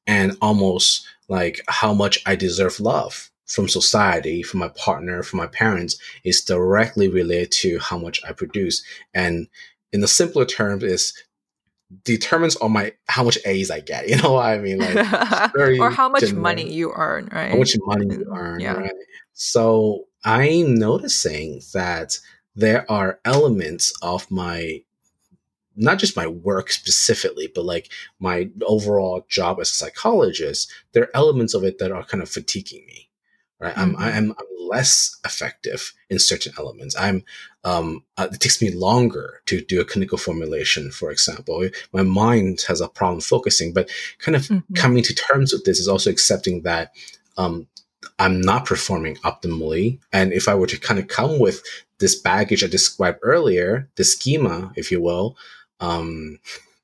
and 0.07 0.37
almost 0.41 1.05
like 1.27 1.61
how 1.67 1.93
much 1.93 2.19
I 2.25 2.35
deserve 2.35 2.79
love 2.79 3.31
from 3.47 3.67
society, 3.67 4.41
from 4.41 4.59
my 4.59 4.69
partner, 4.69 5.21
from 5.23 5.37
my 5.37 5.47
parents 5.47 5.97
is 6.23 6.41
directly 6.41 7.07
related 7.07 7.51
to 7.51 7.79
how 7.79 7.97
much 7.97 8.19
I 8.27 8.31
produce. 8.31 8.83
And 9.13 9.47
in 9.91 10.01
the 10.01 10.07
simpler 10.07 10.45
terms, 10.45 10.83
is 10.83 11.13
determines 12.03 12.55
on 12.57 12.71
my 12.71 12.93
how 13.07 13.23
much 13.23 13.37
A's 13.45 13.69
I 13.69 13.79
get. 13.79 14.07
You 14.15 14.17
know 14.21 14.33
what 14.33 14.45
I 14.45 14.57
mean? 14.57 14.79
Like 14.79 15.55
or 15.79 15.89
how 15.89 16.09
much 16.09 16.21
generic. 16.21 16.41
money 16.41 16.71
you 16.71 16.91
earn, 16.95 17.29
right? 17.31 17.51
How 17.51 17.57
much 17.57 17.75
money 17.85 18.15
you 18.15 18.25
earn, 18.35 18.59
yeah. 18.59 18.73
right? 18.73 18.91
So 19.33 20.05
I'm 20.23 20.75
noticing 20.75 21.61
that 21.73 22.17
there 22.55 22.89
are 22.89 23.19
elements 23.25 23.93
of 24.01 24.29
my 24.31 24.81
not 25.75 25.99
just 25.99 26.15
my 26.15 26.27
work 26.27 26.71
specifically, 26.71 27.51
but 27.53 27.65
like 27.65 27.91
my 28.19 28.49
overall 28.65 29.25
job 29.29 29.59
as 29.59 29.69
a 29.69 29.73
psychologist, 29.73 30.71
there 30.93 31.03
are 31.03 31.15
elements 31.15 31.53
of 31.53 31.63
it 31.63 31.79
that 31.79 31.91
are 31.91 32.03
kind 32.03 32.23
of 32.23 32.29
fatiguing 32.29 32.85
me. 32.85 33.09
Right, 33.57 33.73
mm-hmm. 33.73 33.95
I'm, 33.95 34.13
I'm 34.13 34.31
I'm 34.31 34.67
less 34.67 35.17
effective 35.23 35.93
in 36.09 36.19
certain 36.19 36.51
elements. 36.57 36.95
I'm 36.97 37.23
um, 37.63 38.03
uh, 38.17 38.27
it 38.31 38.41
takes 38.41 38.61
me 38.61 38.71
longer 38.71 39.41
to 39.45 39.61
do 39.61 39.79
a 39.79 39.85
clinical 39.85 40.17
formulation, 40.17 40.91
for 40.91 41.09
example. 41.09 41.69
My 41.93 42.03
mind 42.03 42.65
has 42.67 42.81
a 42.81 42.89
problem 42.89 43.21
focusing, 43.21 43.71
but 43.71 43.89
kind 44.19 44.35
of 44.35 44.43
mm-hmm. 44.43 44.73
coming 44.73 45.03
to 45.03 45.15
terms 45.15 45.53
with 45.53 45.63
this 45.63 45.79
is 45.79 45.87
also 45.87 46.09
accepting 46.09 46.63
that 46.63 46.91
um, 47.37 47.67
I'm 48.19 48.41
not 48.41 48.65
performing 48.65 49.15
optimally. 49.17 49.99
And 50.11 50.33
if 50.33 50.47
I 50.47 50.55
were 50.55 50.67
to 50.67 50.79
kind 50.79 50.99
of 50.99 51.07
come 51.07 51.39
with 51.39 51.63
this 51.99 52.15
baggage 52.15 52.63
I 52.63 52.67
described 52.67 53.19
earlier, 53.21 53.89
the 53.95 54.03
schema, 54.03 54.71
if 54.75 54.91
you 54.91 55.01
will, 55.01 55.37
um, 55.79 56.39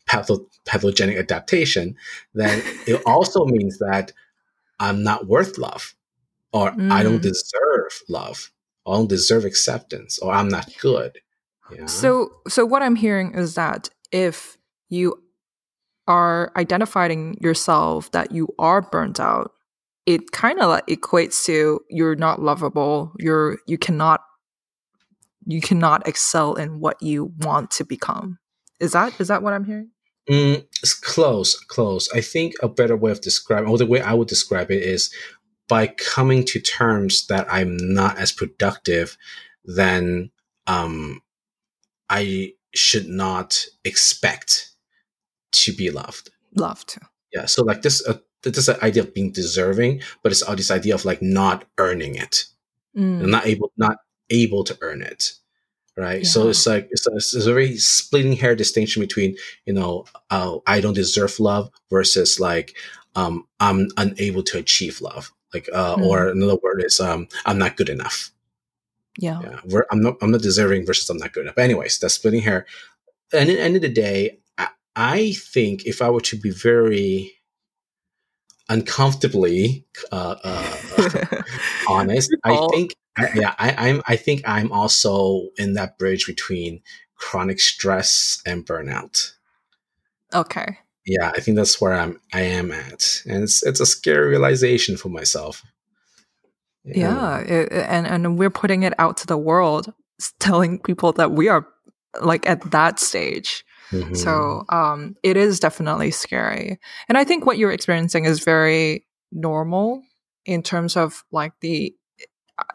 patho- 0.08 0.46
pathogenic 0.66 1.18
adaptation, 1.18 1.96
then 2.34 2.62
it 2.88 3.02
also 3.06 3.46
means 3.46 3.80
that 3.80 4.12
I'm 4.80 5.04
not 5.04 5.28
worth 5.28 5.58
love 5.58 5.96
or 6.52 6.72
mm. 6.72 6.92
I 6.92 7.04
don't 7.04 7.20
mm. 7.20 7.22
deserve 7.22 8.02
love. 8.10 8.52
I 8.86 8.94
don't 8.94 9.10
deserve 9.10 9.46
acceptance 9.46 10.20
or 10.20 10.34
I'm 10.34 10.48
not 10.48 10.70
good. 10.82 11.20
Yeah? 11.74 11.86
So 11.86 12.32
so 12.48 12.66
what 12.66 12.82
I'm 12.82 12.96
hearing 12.96 13.34
is 13.34 13.56
that 13.56 13.90
if 14.12 14.58
you 14.90 15.22
are 16.08 16.52
identifying 16.58 17.38
yourself 17.40 18.12
that 18.12 18.32
you 18.32 18.50
are 18.60 18.82
burnt 18.82 19.20
out, 19.20 19.52
it 20.06 20.32
kind 20.32 20.60
of 20.60 20.70
like 20.70 20.88
equates 20.88 21.46
to 21.46 21.80
you're 21.90 22.16
not 22.16 22.42
lovable, 22.42 23.14
you're 23.20 23.60
you 23.68 23.78
cannot 23.78 24.22
you 25.46 25.62
cannot 25.62 26.08
excel 26.08 26.56
in 26.56 26.80
what 26.80 27.02
you 27.02 27.32
want 27.40 27.72
to 27.72 27.86
become. 27.86 28.40
Is 28.82 28.94
that 28.94 29.14
is 29.22 29.28
that 29.28 29.44
what 29.44 29.54
I'm 29.54 29.64
hearing? 29.64 29.92
Mm, 30.30 30.66
it's 30.82 30.94
close, 30.94 31.58
close. 31.60 32.10
I 32.14 32.22
think 32.22 32.54
a 32.62 32.68
better 32.68 32.98
way 32.98 33.12
of 33.12 33.22
describing, 33.22 33.70
or 33.70 33.78
the 33.78 33.86
way 33.86 34.02
I 34.02 34.14
would 34.14 34.28
describe 34.28 34.72
it, 34.72 34.82
is 34.84 35.14
by 35.68 35.88
coming 35.88 36.44
to 36.46 36.60
terms 36.60 37.28
that 37.28 37.52
I'm 37.52 37.78
not 37.78 38.18
as 38.18 38.32
productive, 38.32 39.18
then 39.64 40.32
um, 40.68 41.22
I 42.10 42.54
should 42.74 43.08
not 43.08 43.66
expect 43.86 44.72
to 45.54 45.74
be 45.74 45.90
loved. 45.92 46.30
Loved. 46.56 46.98
Yeah. 47.34 47.46
So 47.46 47.64
like 47.64 47.84
this, 47.84 48.06
uh, 48.08 48.18
this 48.44 48.68
idea 48.70 49.04
of 49.04 49.14
being 49.14 49.32
deserving, 49.32 50.02
but 50.24 50.32
it's 50.32 50.42
all 50.42 50.56
this 50.56 50.72
idea 50.72 50.96
of 50.96 51.06
like 51.06 51.22
not 51.22 51.66
earning 51.78 52.16
it, 52.16 52.46
mm. 52.98 53.28
not 53.28 53.46
able, 53.46 53.72
not 53.78 53.98
able 54.30 54.64
to 54.64 54.78
earn 54.82 55.02
it 55.02 55.34
right? 55.98 56.24
Yeah. 56.24 56.28
so 56.28 56.50
it's 56.50 56.66
like 56.66 56.88
it's 56.92 57.08
a, 57.08 57.16
it's 57.16 57.36
a, 57.36 57.54
very 57.54 57.78
splitting 57.78 58.34
hair 58.34 58.56
distinction 58.56 59.02
between 59.02 59.36
you 59.66 59.74
know 59.74 60.06
uh, 60.30 60.58
i 60.68 60.80
don't 60.80 60.94
deserve 60.94 61.40
love 61.40 61.70
versus 61.90 62.40
like 62.40 62.76
um, 63.16 63.46
i'm 63.60 63.88
unable 63.98 64.44
to 64.44 64.58
achieve 64.58 65.02
love 65.02 65.32
like 65.54 65.68
uh, 65.74 65.96
mm. 65.96 66.06
or 66.06 66.30
another 66.30 66.58
word 66.64 66.84
is 66.84 67.00
um, 67.00 67.28
i'm 67.46 67.58
not 67.58 67.78
good 67.78 67.90
enough. 67.90 68.32
Yeah, 69.18 69.42
yeah 69.44 69.82
i'm 69.92 70.02
not 70.02 70.16
i'm 70.22 70.32
not 70.32 70.42
deserving 70.42 70.86
versus 70.86 71.10
i'm 71.10 71.18
not 71.18 71.34
good 71.34 71.42
enough. 71.42 71.56
But 71.56 71.66
anyways 71.66 72.00
that's 72.00 72.14
splitting 72.14 72.42
hair. 72.42 72.66
And 73.34 73.50
at 73.50 73.56
the 73.58 73.62
end 73.62 73.76
of 73.76 73.82
the 73.82 73.90
day 73.90 74.40
I, 74.58 74.70
I 74.96 75.32
think 75.34 75.86
if 75.86 76.02
i 76.02 76.10
were 76.10 76.22
to 76.22 76.38
be 76.38 76.52
very 76.52 77.34
uncomfortably 78.70 79.86
uh, 80.14 80.36
uh, 80.42 81.42
honest 81.90 82.34
i 82.46 82.68
think 82.72 82.96
yeah, 83.36 83.56
I, 83.58 83.90
am 83.90 84.02
I 84.08 84.16
think 84.16 84.42
I'm 84.46 84.72
also 84.72 85.50
in 85.58 85.74
that 85.74 85.98
bridge 85.98 86.26
between 86.26 86.82
chronic 87.16 87.60
stress 87.60 88.42
and 88.46 88.66
burnout. 88.66 89.34
Okay. 90.34 90.80
Yeah, 91.06 91.32
I 91.36 91.40
think 91.40 91.58
that's 91.58 91.82
where 91.82 91.94
I'm. 91.94 92.20
I 92.32 92.42
am 92.42 92.72
at, 92.72 93.24
and 93.26 93.44
it's 93.44 93.64
it's 93.64 93.80
a 93.80 93.86
scary 93.86 94.30
realization 94.30 94.98
for 94.98 95.10
myself. 95.10 95.64
Yeah, 96.86 97.40
yeah 97.40 97.40
it, 97.40 97.72
and 97.72 98.06
and 98.06 98.38
we're 98.38 98.52
putting 98.52 98.84
it 98.84 98.94
out 99.00 99.18
to 99.18 99.28
the 99.28 99.38
world, 99.38 99.94
telling 100.40 100.80
people 100.80 101.12
that 101.14 101.32
we 101.32 101.48
are 101.48 101.68
like 102.22 102.48
at 102.48 102.70
that 102.72 103.00
stage. 103.00 103.66
Mm-hmm. 103.92 104.14
So 104.14 104.64
um, 104.70 105.16
it 105.24 105.38
is 105.38 105.60
definitely 105.60 106.12
scary, 106.12 106.80
and 107.10 107.18
I 107.18 107.24
think 107.24 107.48
what 107.48 107.58
you're 107.58 107.72
experiencing 107.72 108.26
is 108.26 108.44
very 108.44 109.06
normal 109.32 110.04
in 110.46 110.62
terms 110.62 110.96
of 110.96 111.24
like 111.32 111.54
the 111.62 111.96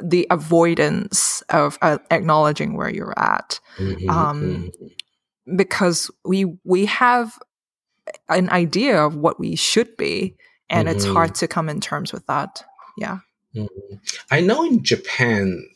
the 0.02 0.26
avoidance 0.30 1.42
of 1.50 1.78
uh, 1.82 1.98
acknowledging 2.10 2.76
where 2.76 2.90
you're 2.90 3.18
at 3.18 3.60
mm-hmm, 3.76 4.08
um, 4.08 4.72
mm-hmm. 4.72 5.56
because 5.56 6.10
we 6.24 6.56
we 6.64 6.86
have 6.86 7.38
an 8.28 8.48
idea 8.50 9.02
of 9.02 9.16
what 9.16 9.38
we 9.38 9.56
should 9.56 9.96
be 9.96 10.36
and 10.68 10.88
mm-hmm. 10.88 10.96
it's 10.96 11.06
hard 11.06 11.34
to 11.34 11.48
come 11.48 11.68
in 11.68 11.80
terms 11.80 12.12
with 12.12 12.26
that 12.26 12.64
yeah 12.96 13.18
mm-hmm. 13.54 13.94
i 14.30 14.40
know 14.40 14.64
in 14.64 14.82
japan 14.82 15.66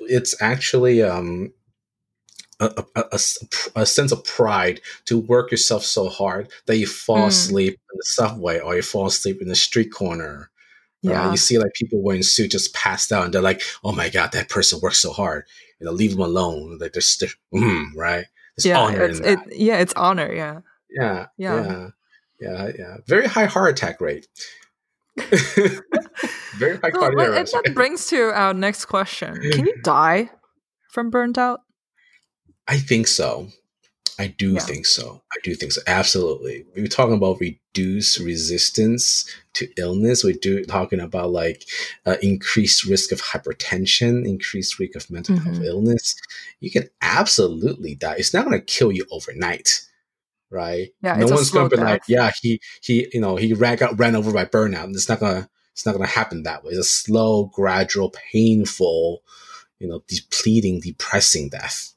it's 0.00 0.40
actually 0.42 1.02
um, 1.02 1.52
a, 2.60 2.84
a, 2.96 3.00
a, 3.12 3.18
a, 3.82 3.86
sense 3.86 4.10
of 4.10 4.24
pride 4.24 4.80
to 5.04 5.18
work 5.18 5.50
yourself 5.50 5.84
so 5.84 6.08
hard 6.08 6.50
that 6.66 6.76
you 6.76 6.86
fall 6.86 7.24
mm. 7.24 7.28
asleep 7.28 7.74
in 7.74 7.96
the 7.96 8.04
subway 8.04 8.58
or 8.58 8.74
you 8.74 8.82
fall 8.82 9.06
asleep 9.06 9.40
in 9.40 9.48
the 9.48 9.54
street 9.54 9.92
corner 9.92 10.50
yeah. 11.02 11.30
you 11.30 11.36
see 11.36 11.58
like 11.58 11.74
people 11.74 12.00
wearing 12.00 12.22
suits 12.22 12.52
just 12.52 12.74
passed 12.74 13.12
out 13.12 13.24
and 13.24 13.34
they're 13.34 13.42
like, 13.42 13.62
oh 13.82 13.92
my 13.92 14.08
God, 14.08 14.32
that 14.32 14.48
person 14.48 14.80
works 14.80 14.98
so 14.98 15.12
hard. 15.12 15.44
You 15.80 15.86
know, 15.86 15.92
leave 15.92 16.12
them 16.12 16.20
alone. 16.20 16.78
Like 16.80 16.92
there's 16.92 17.08
still, 17.08 17.28
mm, 17.52 17.86
right? 17.96 18.26
There's 18.56 18.66
yeah, 18.66 18.78
honor 18.78 19.04
it's, 19.04 19.20
it, 19.20 19.38
yeah, 19.52 19.78
it's 19.78 19.92
honor. 19.94 20.32
Yeah. 20.32 20.60
Yeah. 20.90 21.26
Yeah. 21.36 21.64
Yeah. 21.64 21.88
Yeah. 22.40 22.72
yeah. 22.78 22.96
Very 23.06 23.26
high 23.26 23.46
heart 23.46 23.70
attack 23.70 24.00
rate. 24.00 24.28
Very 25.16 26.76
high 26.78 26.90
well, 26.92 27.10
cardiac 27.10 27.28
rate. 27.30 27.50
That 27.52 27.72
brings 27.74 28.06
to 28.08 28.30
our 28.32 28.54
next 28.54 28.84
question. 28.84 29.34
Can 29.34 29.66
you 29.66 29.74
die 29.82 30.30
from 30.90 31.10
burnt 31.10 31.38
out? 31.38 31.60
I 32.68 32.78
think 32.78 33.08
so. 33.08 33.48
I 34.18 34.26
do 34.26 34.52
yeah. 34.52 34.60
think 34.60 34.86
so. 34.86 35.22
I 35.32 35.36
do 35.42 35.54
think 35.54 35.72
so. 35.72 35.80
Absolutely. 35.86 36.66
We 36.76 36.82
are 36.82 36.88
talking 36.88 37.14
about 37.14 37.40
reduced 37.40 38.18
resistance 38.18 39.28
to 39.54 39.68
illness. 39.78 40.22
We 40.22 40.34
do 40.34 40.64
talking 40.64 41.00
about 41.00 41.30
like 41.30 41.64
uh, 42.04 42.16
increased 42.22 42.84
risk 42.84 43.12
of 43.12 43.22
hypertension, 43.22 44.26
increased 44.26 44.78
risk 44.78 44.96
of 44.96 45.10
mental 45.10 45.36
mm-hmm. 45.36 45.52
health 45.52 45.64
illness. 45.64 46.14
You 46.60 46.70
can 46.70 46.88
absolutely 47.00 47.94
die. 47.94 48.16
It's 48.18 48.34
not 48.34 48.44
going 48.44 48.58
to 48.58 48.64
kill 48.64 48.92
you 48.92 49.06
overnight, 49.10 49.80
right? 50.50 50.90
Yeah, 51.02 51.16
no 51.16 51.26
one's 51.26 51.50
going 51.50 51.70
to 51.70 51.76
be 51.76 51.82
like, 51.82 52.02
yeah, 52.06 52.30
he 52.40 52.60
he 52.82 53.08
you 53.12 53.20
know 53.20 53.36
he 53.36 53.54
ran 53.54 53.76
got 53.76 53.98
ran 53.98 54.14
over 54.14 54.32
by 54.32 54.44
burnout. 54.44 54.90
It's 54.90 55.08
not 55.08 55.20
gonna 55.20 55.48
it's 55.72 55.86
not 55.86 55.92
gonna 55.92 56.06
happen 56.06 56.42
that 56.42 56.64
way. 56.64 56.72
It's 56.72 56.80
a 56.80 56.84
slow, 56.84 57.46
gradual, 57.46 58.12
painful, 58.32 59.22
you 59.78 59.88
know, 59.88 60.04
depleting, 60.06 60.80
depressing 60.80 61.48
death. 61.48 61.94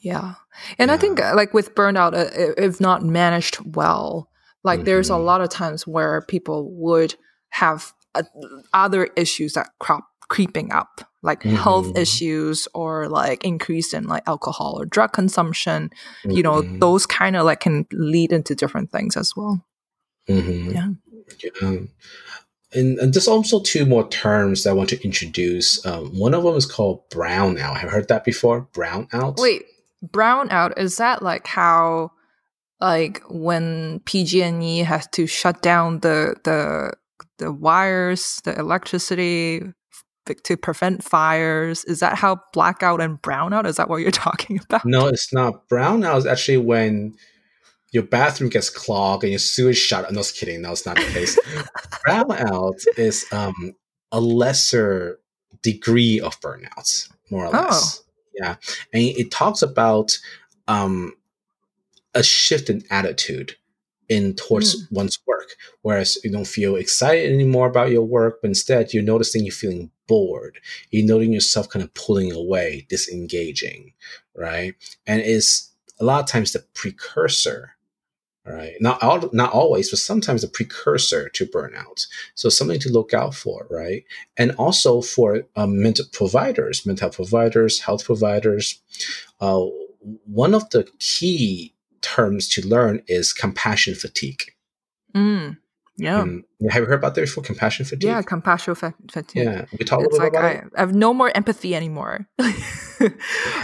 Yeah. 0.00 0.34
And 0.78 0.88
yeah. 0.88 0.94
I 0.94 0.96
think 0.96 1.20
uh, 1.20 1.34
like 1.34 1.54
with 1.54 1.74
burnout, 1.74 2.14
uh, 2.14 2.54
if 2.56 2.80
not 2.80 3.02
managed 3.02 3.58
well, 3.76 4.30
like 4.62 4.80
mm-hmm. 4.80 4.86
there's 4.86 5.10
a 5.10 5.14
mm-hmm. 5.14 5.24
lot 5.24 5.40
of 5.40 5.48
times 5.48 5.86
where 5.86 6.22
people 6.22 6.70
would 6.72 7.14
have 7.50 7.92
uh, 8.14 8.22
other 8.72 9.08
issues 9.16 9.52
that 9.54 9.70
crop 9.78 10.04
creeping 10.28 10.72
up 10.72 11.02
like 11.22 11.42
mm-hmm. 11.42 11.56
health 11.56 11.96
issues 11.96 12.66
or 12.74 13.08
like 13.08 13.44
increase 13.44 13.92
in 13.92 14.04
like 14.04 14.22
alcohol 14.26 14.76
or 14.78 14.84
drug 14.84 15.12
consumption 15.12 15.90
mm-hmm. 16.24 16.30
you 16.30 16.42
know 16.42 16.62
mm-hmm. 16.62 16.78
those 16.78 17.06
kind 17.06 17.36
of 17.36 17.44
like 17.44 17.60
can 17.60 17.86
lead 17.92 18.32
into 18.32 18.54
different 18.54 18.90
things 18.90 19.16
as 19.16 19.34
well 19.36 19.64
mm-hmm. 20.28 20.70
yeah 20.70 20.88
yeah 21.42 21.78
and, 22.72 22.98
and, 22.98 23.14
there's 23.14 23.28
also 23.28 23.60
two 23.60 23.86
more 23.86 24.08
terms 24.08 24.64
that 24.64 24.70
I 24.70 24.72
want 24.72 24.88
to 24.88 25.04
introduce. 25.04 25.84
Um, 25.86 26.06
one 26.18 26.34
of 26.34 26.42
them 26.42 26.56
is 26.56 26.66
called 26.66 27.08
brownout. 27.08 27.76
Have 27.76 27.84
you 27.84 27.88
heard 27.90 28.08
that 28.08 28.24
before? 28.24 28.66
Brownout. 28.72 29.38
Wait, 29.38 29.64
brownout 30.08 30.78
is 30.78 30.96
that 30.96 31.22
like 31.22 31.46
how, 31.46 32.10
like 32.80 33.22
when 33.28 34.00
PG&E 34.04 34.78
has 34.80 35.06
to 35.12 35.26
shut 35.26 35.62
down 35.62 36.00
the 36.00 36.34
the 36.44 36.92
the 37.38 37.52
wires, 37.52 38.40
the 38.44 38.58
electricity 38.58 39.62
to 40.44 40.56
prevent 40.56 41.04
fires? 41.04 41.84
Is 41.84 42.00
that 42.00 42.16
how 42.16 42.40
blackout 42.52 43.00
and 43.00 43.20
brownout? 43.20 43.66
Is 43.66 43.76
that 43.76 43.88
what 43.88 44.00
you're 44.00 44.10
talking 44.26 44.60
about? 44.64 44.84
No, 44.84 45.06
it's 45.06 45.32
not. 45.32 45.68
Brownout 45.68 46.18
is 46.18 46.26
actually 46.26 46.58
when 46.58 47.14
your 47.92 48.02
bathroom 48.02 48.50
gets 48.50 48.70
clogged 48.70 49.22
and 49.22 49.30
your 49.30 49.38
sewage 49.38 49.78
shut. 49.78 50.06
I'm 50.08 50.14
just 50.14 50.36
kidding. 50.36 50.62
That's 50.62 50.84
not 50.84 50.96
the 50.96 51.02
case. 51.04 51.38
brownout 52.06 52.84
is 52.96 53.24
um, 53.32 53.74
a 54.10 54.20
lesser 54.20 55.20
degree 55.62 56.20
of 56.20 56.38
burnouts, 56.40 57.08
more 57.30 57.46
or 57.46 57.50
less. 57.50 58.00
Oh. 58.00 58.04
Yeah, 58.38 58.56
and 58.92 59.02
it 59.02 59.30
talks 59.30 59.62
about 59.62 60.18
um, 60.68 61.14
a 62.14 62.22
shift 62.22 62.70
in 62.70 62.82
attitude 62.90 63.56
in 64.08 64.34
towards 64.34 64.86
mm. 64.86 64.92
one's 64.92 65.18
work. 65.26 65.56
Whereas 65.82 66.18
you 66.24 66.30
don't 66.30 66.46
feel 66.46 66.76
excited 66.76 67.32
anymore 67.32 67.66
about 67.66 67.90
your 67.90 68.04
work, 68.04 68.40
but 68.40 68.48
instead 68.48 68.92
you're 68.92 69.02
noticing 69.02 69.44
you're 69.44 69.52
feeling 69.52 69.90
bored. 70.06 70.58
You're 70.90 71.06
noting 71.06 71.32
yourself 71.32 71.68
kind 71.68 71.82
of 71.82 71.92
pulling 71.94 72.32
away, 72.32 72.86
disengaging, 72.88 73.92
right? 74.36 74.74
And 75.06 75.20
it's 75.20 75.72
a 76.00 76.04
lot 76.04 76.20
of 76.20 76.26
times 76.26 76.52
the 76.52 76.64
precursor 76.74 77.73
right? 78.46 78.74
Not 78.80 79.02
all, 79.02 79.28
not 79.32 79.52
always, 79.52 79.90
but 79.90 79.98
sometimes 79.98 80.44
a 80.44 80.48
precursor 80.48 81.28
to 81.30 81.46
burnout. 81.46 82.06
So 82.34 82.48
something 82.48 82.80
to 82.80 82.90
look 82.90 83.14
out 83.14 83.34
for, 83.34 83.66
right? 83.70 84.04
And 84.36 84.52
also 84.52 85.00
for 85.00 85.42
um, 85.56 85.80
mental 85.82 86.06
providers, 86.12 86.84
mental 86.84 87.10
providers, 87.10 87.80
health 87.80 88.04
providers. 88.04 88.80
Uh, 89.40 89.64
one 90.26 90.54
of 90.54 90.68
the 90.70 90.86
key 90.98 91.74
terms 92.02 92.48
to 92.50 92.66
learn 92.66 93.02
is 93.08 93.32
compassion 93.32 93.94
fatigue. 93.94 94.52
Mm, 95.14 95.56
yeah. 95.96 96.20
Um, 96.20 96.44
have 96.70 96.82
you 96.82 96.86
heard 96.86 96.98
about 96.98 97.14
that 97.14 97.22
before? 97.22 97.44
Compassion 97.44 97.84
fatigue? 97.84 98.08
Yeah, 98.08 98.20
compassion 98.22 98.74
fa- 98.74 98.94
fatigue. 99.10 99.44
Yeah. 99.44 99.64
We 99.78 99.84
talk 99.84 100.00
a 100.00 100.02
little 100.02 100.18
like 100.18 100.32
about 100.32 100.44
I, 100.44 100.50
it. 100.50 100.64
I 100.76 100.80
have 100.80 100.94
no 100.94 101.14
more 101.14 101.30
empathy 101.34 101.74
anymore. 101.74 102.26
but 102.36 103.14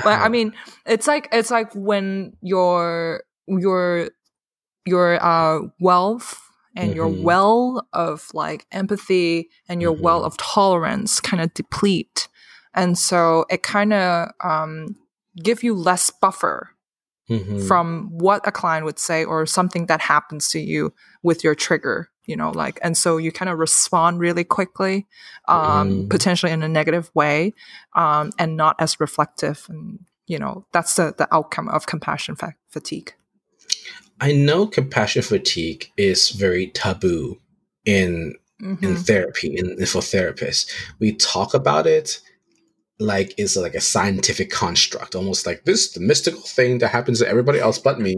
I 0.04 0.28
mean, 0.28 0.54
it's 0.86 1.06
like 1.06 1.28
it's 1.32 1.50
like 1.50 1.72
when 1.74 2.36
your 2.40 3.24
your 3.46 4.10
your 4.86 5.22
uh, 5.22 5.60
wealth 5.78 6.40
and 6.76 6.90
mm-hmm. 6.90 6.96
your 6.96 7.08
well 7.08 7.86
of 7.92 8.28
like 8.32 8.66
empathy 8.72 9.48
and 9.68 9.82
your 9.82 9.92
mm-hmm. 9.92 10.02
well 10.02 10.24
of 10.24 10.36
tolerance 10.36 11.20
kind 11.20 11.42
of 11.42 11.52
deplete 11.54 12.28
and 12.74 12.96
so 12.96 13.44
it 13.50 13.62
kind 13.62 13.92
of 13.92 14.30
um, 14.42 14.96
give 15.42 15.62
you 15.62 15.74
less 15.74 16.10
buffer 16.10 16.70
mm-hmm. 17.28 17.66
from 17.66 18.08
what 18.12 18.46
a 18.46 18.52
client 18.52 18.84
would 18.84 18.98
say 18.98 19.24
or 19.24 19.46
something 19.46 19.86
that 19.86 20.00
happens 20.00 20.48
to 20.48 20.60
you 20.60 20.92
with 21.22 21.42
your 21.42 21.54
trigger 21.54 22.08
you 22.26 22.36
know 22.36 22.50
like 22.50 22.78
and 22.82 22.96
so 22.96 23.16
you 23.16 23.32
kind 23.32 23.48
of 23.48 23.58
respond 23.58 24.20
really 24.20 24.44
quickly 24.44 25.06
um, 25.48 25.90
mm. 25.90 26.10
potentially 26.10 26.52
in 26.52 26.62
a 26.62 26.68
negative 26.68 27.10
way 27.14 27.52
um, 27.96 28.30
and 28.38 28.56
not 28.56 28.76
as 28.78 29.00
reflective 29.00 29.66
and 29.68 29.98
you 30.26 30.38
know 30.38 30.64
that's 30.72 30.94
the, 30.94 31.14
the 31.18 31.32
outcome 31.34 31.68
of 31.68 31.86
compassion 31.86 32.36
fa- 32.36 32.54
fatigue 32.68 33.14
i 34.20 34.32
know 34.32 34.66
compassion 34.66 35.22
fatigue 35.22 35.90
is 35.96 36.30
very 36.30 36.68
taboo 36.68 37.38
in 37.84 38.34
mm-hmm. 38.62 38.84
in 38.84 38.96
therapy 38.96 39.56
in, 39.56 39.76
for 39.86 40.00
therapists 40.00 40.70
we 40.98 41.14
talk 41.14 41.54
about 41.54 41.86
it 41.86 42.20
like 43.00 43.34
is 43.38 43.56
like 43.56 43.74
a 43.74 43.80
scientific 43.80 44.50
construct, 44.50 45.14
almost 45.14 45.46
like 45.46 45.64
this 45.64 45.92
the 45.92 46.00
mystical 46.00 46.40
thing 46.40 46.78
that 46.78 46.88
happens 46.88 47.18
to 47.18 47.28
everybody 47.28 47.58
else 47.58 47.78
but 47.78 47.98
me. 47.98 48.16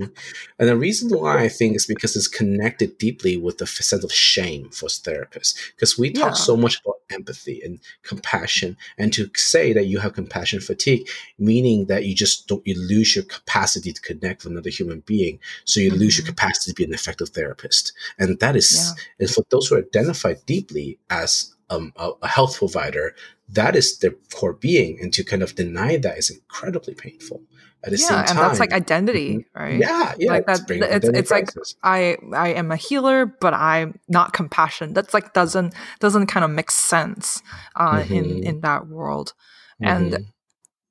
And 0.59 0.69
the 0.69 0.77
reason 0.77 1.09
why 1.09 1.39
I 1.39 1.49
think 1.49 1.77
is 1.77 1.87
because 1.87 2.17
it's 2.17 2.29
connected 2.29 2.99
deeply 2.99 3.37
with 3.37 3.59
the 3.59 3.67
sense 3.67 4.05
of 4.05 4.13
shame 4.13 4.71
for 4.71 4.89
therapists. 4.89 5.55
Because 5.75 5.97
we 5.97 6.11
talk 6.11 6.33
yeah. 6.33 6.35
so 6.35 6.57
much 6.57 6.81
about 6.85 6.97
empathy 7.11 7.61
and 7.65 7.79
compassion, 8.03 8.77
and 8.99 9.13
to 9.13 9.31
say 9.37 9.73
that 9.73 9.87
you 9.87 10.01
have 10.01 10.15
compassion 10.15 10.61
fatigue, 10.61 11.09
meaning 11.39 11.87
that 11.87 12.05
you 12.05 12.15
just 12.15 12.49
don't 12.49 12.67
you 12.67 12.75
lose 12.75 13.15
your 13.15 13.25
capacity 13.25 13.93
to 13.93 14.01
connect 14.01 14.45
with 14.45 14.53
another 14.53 14.71
human 14.71 15.01
being, 15.01 15.39
so 15.65 15.81
you 15.81 15.91
mm-hmm. 15.91 16.01
lose 16.01 16.19
your 16.19 16.25
mm-hmm. 16.25 16.35
capacity 16.35 16.73
to 16.73 16.75
be 16.75 16.85
an 16.85 16.95
effective 16.95 17.29
therapist. 17.29 17.93
And 18.19 18.39
that 18.41 18.57
is, 18.57 18.75
yeah. 18.75 19.05
and 19.21 19.31
for 19.31 19.45
those 19.51 19.69
who 19.69 19.79
identify 19.79 20.35
deeply 20.47 20.99
as 21.09 21.55
um, 21.73 21.93
a, 21.97 22.11
a 22.23 22.29
health 22.29 22.59
provider, 22.59 23.15
that 23.49 23.77
is 23.77 23.99
their 23.99 24.13
core 24.35 24.53
being 24.53 24.99
and 25.01 25.13
to 25.13 25.25
kind 25.25 25.43
of 25.43 25.55
deny 25.55 25.97
that 25.97 26.19
is 26.19 26.31
incredibly 26.31 26.95
painful 26.95 27.43
at 27.85 27.91
the 27.91 27.99
yeah, 27.99 28.07
same 28.07 28.17
time 28.17 28.29
and 28.29 28.39
that's 28.39 28.61
like 28.61 28.73
identity 28.73 29.39
mm-hmm. 29.39 29.61
right 29.61 29.79
yeah 29.79 30.15
yeah 30.19 30.31
like 30.33 30.47
that 30.47 30.71
it's, 30.71 31.09
it's 31.09 31.31
like 31.31 31.49
i 31.83 32.17
i 32.33 32.49
am 32.49 32.71
a 32.71 32.77
healer 32.77 33.27
but 33.27 33.53
i'm 33.53 33.99
not 34.09 34.33
compassion 34.33 34.93
that's 34.93 35.13
like 35.13 35.33
doesn't 35.33 35.75
doesn't 35.99 36.27
kind 36.27 36.45
of 36.45 36.51
make 36.51 36.71
sense 36.71 37.43
uh 37.77 37.99
mm-hmm. 37.99 38.15
in 38.15 38.45
in 38.45 38.61
that 38.61 38.87
world 38.87 39.35
mm-hmm. 39.83 40.15
and 40.15 40.27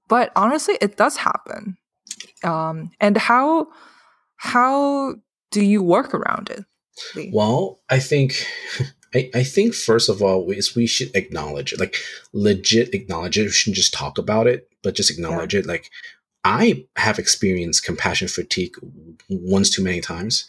but 0.09 0.31
honestly 0.35 0.77
it 0.81 0.97
does 0.97 1.17
happen 1.17 1.77
um 2.43 2.91
and 2.99 3.17
how 3.17 3.67
how 4.35 5.15
do 5.51 5.63
you 5.63 5.81
work 5.81 6.13
around 6.13 6.49
it 6.49 6.65
Lee? 7.15 7.31
well 7.33 7.79
i 7.89 7.99
think 7.99 8.45
I, 9.13 9.29
I 9.33 9.43
think 9.43 9.73
first 9.73 10.09
of 10.09 10.21
all 10.21 10.49
is 10.51 10.75
we 10.75 10.87
should 10.87 11.15
acknowledge 11.15 11.73
it, 11.73 11.79
like 11.79 11.95
legit 12.33 12.93
acknowledge 12.93 13.37
it. 13.37 13.43
We 13.43 13.49
shouldn't 13.49 13.77
just 13.77 13.93
talk 13.93 14.17
about 14.17 14.47
it, 14.47 14.69
but 14.83 14.95
just 14.95 15.11
acknowledge 15.11 15.53
yeah. 15.53 15.61
it. 15.61 15.65
Like 15.65 15.91
I 16.43 16.85
have 16.95 17.19
experienced 17.19 17.83
compassion 17.83 18.27
fatigue 18.27 18.75
once 19.29 19.69
too 19.69 19.83
many 19.83 20.01
times. 20.01 20.45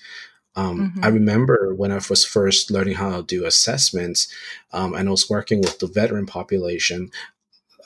Um, 0.54 0.92
mm-hmm. 0.92 1.04
I 1.04 1.08
remember 1.08 1.74
when 1.74 1.90
I 1.90 2.00
was 2.08 2.24
first 2.24 2.70
learning 2.70 2.94
how 2.94 3.16
to 3.16 3.22
do 3.22 3.46
assessments, 3.46 4.32
um, 4.72 4.94
and 4.94 5.08
I 5.08 5.10
was 5.10 5.30
working 5.30 5.60
with 5.60 5.78
the 5.78 5.86
veteran 5.86 6.26
population. 6.26 7.10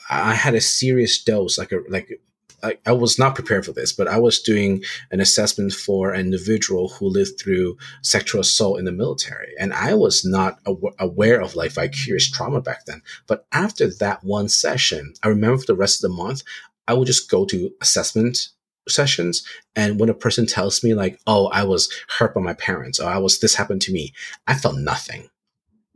I 0.09 0.33
had 0.33 0.53
a 0.53 0.61
serious 0.61 1.21
dose, 1.21 1.57
like 1.57 1.71
a 1.71 1.79
like 1.89 2.21
I, 2.63 2.77
I, 2.85 2.91
was 2.91 3.19
not 3.19 3.35
prepared 3.35 3.65
for 3.65 3.71
this, 3.71 3.93
but 3.93 4.07
I 4.07 4.17
was 4.17 4.41
doing 4.41 4.83
an 5.11 5.19
assessment 5.19 5.73
for 5.73 6.11
an 6.11 6.21
individual 6.21 6.89
who 6.89 7.07
lived 7.07 7.39
through 7.39 7.77
sexual 8.01 8.41
assault 8.41 8.79
in 8.79 8.85
the 8.85 8.91
military. 8.91 9.53
And 9.59 9.73
I 9.73 9.93
was 9.93 10.25
not 10.25 10.59
aw- 10.65 10.91
aware 10.99 11.39
of 11.39 11.55
like 11.55 11.71
vicarious 11.71 12.29
trauma 12.29 12.61
back 12.61 12.85
then. 12.85 13.01
But 13.27 13.45
after 13.51 13.93
that 13.95 14.23
one 14.23 14.49
session, 14.49 15.13
I 15.23 15.27
remember 15.27 15.59
for 15.59 15.67
the 15.67 15.75
rest 15.75 16.03
of 16.03 16.09
the 16.09 16.17
month, 16.17 16.43
I 16.87 16.93
would 16.93 17.07
just 17.07 17.29
go 17.29 17.45
to 17.45 17.71
assessment 17.81 18.49
sessions. 18.89 19.43
And 19.75 19.99
when 19.99 20.09
a 20.09 20.13
person 20.13 20.45
tells 20.45 20.83
me 20.83 20.93
like, 20.93 21.19
oh, 21.27 21.47
I 21.47 21.63
was 21.63 21.89
hurt 22.17 22.33
by 22.33 22.41
my 22.41 22.53
parents 22.53 22.99
or 22.99 23.09
I 23.09 23.17
was, 23.17 23.39
this 23.39 23.55
happened 23.55 23.81
to 23.83 23.93
me, 23.93 24.13
I 24.47 24.55
felt 24.55 24.77
nothing. 24.77 25.29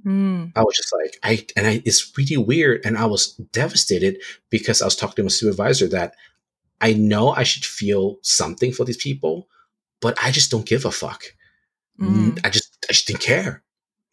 Mm. 0.06 0.52
I 0.56 0.64
was 0.64 0.76
just 0.76 0.94
like, 0.94 1.18
I, 1.24 1.46
and 1.56 1.68
I, 1.68 1.82
it's 1.86 2.12
really 2.18 2.38
weird. 2.38 2.82
And 2.86 2.98
I 2.98 3.06
was 3.06 3.34
devastated 3.54 4.18
because 4.50 4.82
I 4.82 4.86
was 4.86 4.96
talking 4.96 5.16
to 5.18 5.24
my 5.24 5.30
supervisor 5.30 5.88
that 5.90 6.16
I 6.82 6.94
know 6.94 7.30
I 7.30 7.44
should 7.44 7.66
feel 7.66 8.18
something 8.24 8.74
for 8.74 8.84
these 8.84 8.98
people, 8.98 9.48
but 10.02 10.18
I 10.22 10.32
just 10.32 10.52
don't 10.52 10.66
give 10.66 10.84
a 10.84 10.92
fuck. 10.92 11.24
Mm. 12.00 12.40
I 12.44 12.50
just 12.50 12.78
I 12.90 12.94
just 12.94 13.08
didn't 13.08 13.22
care. 13.22 13.64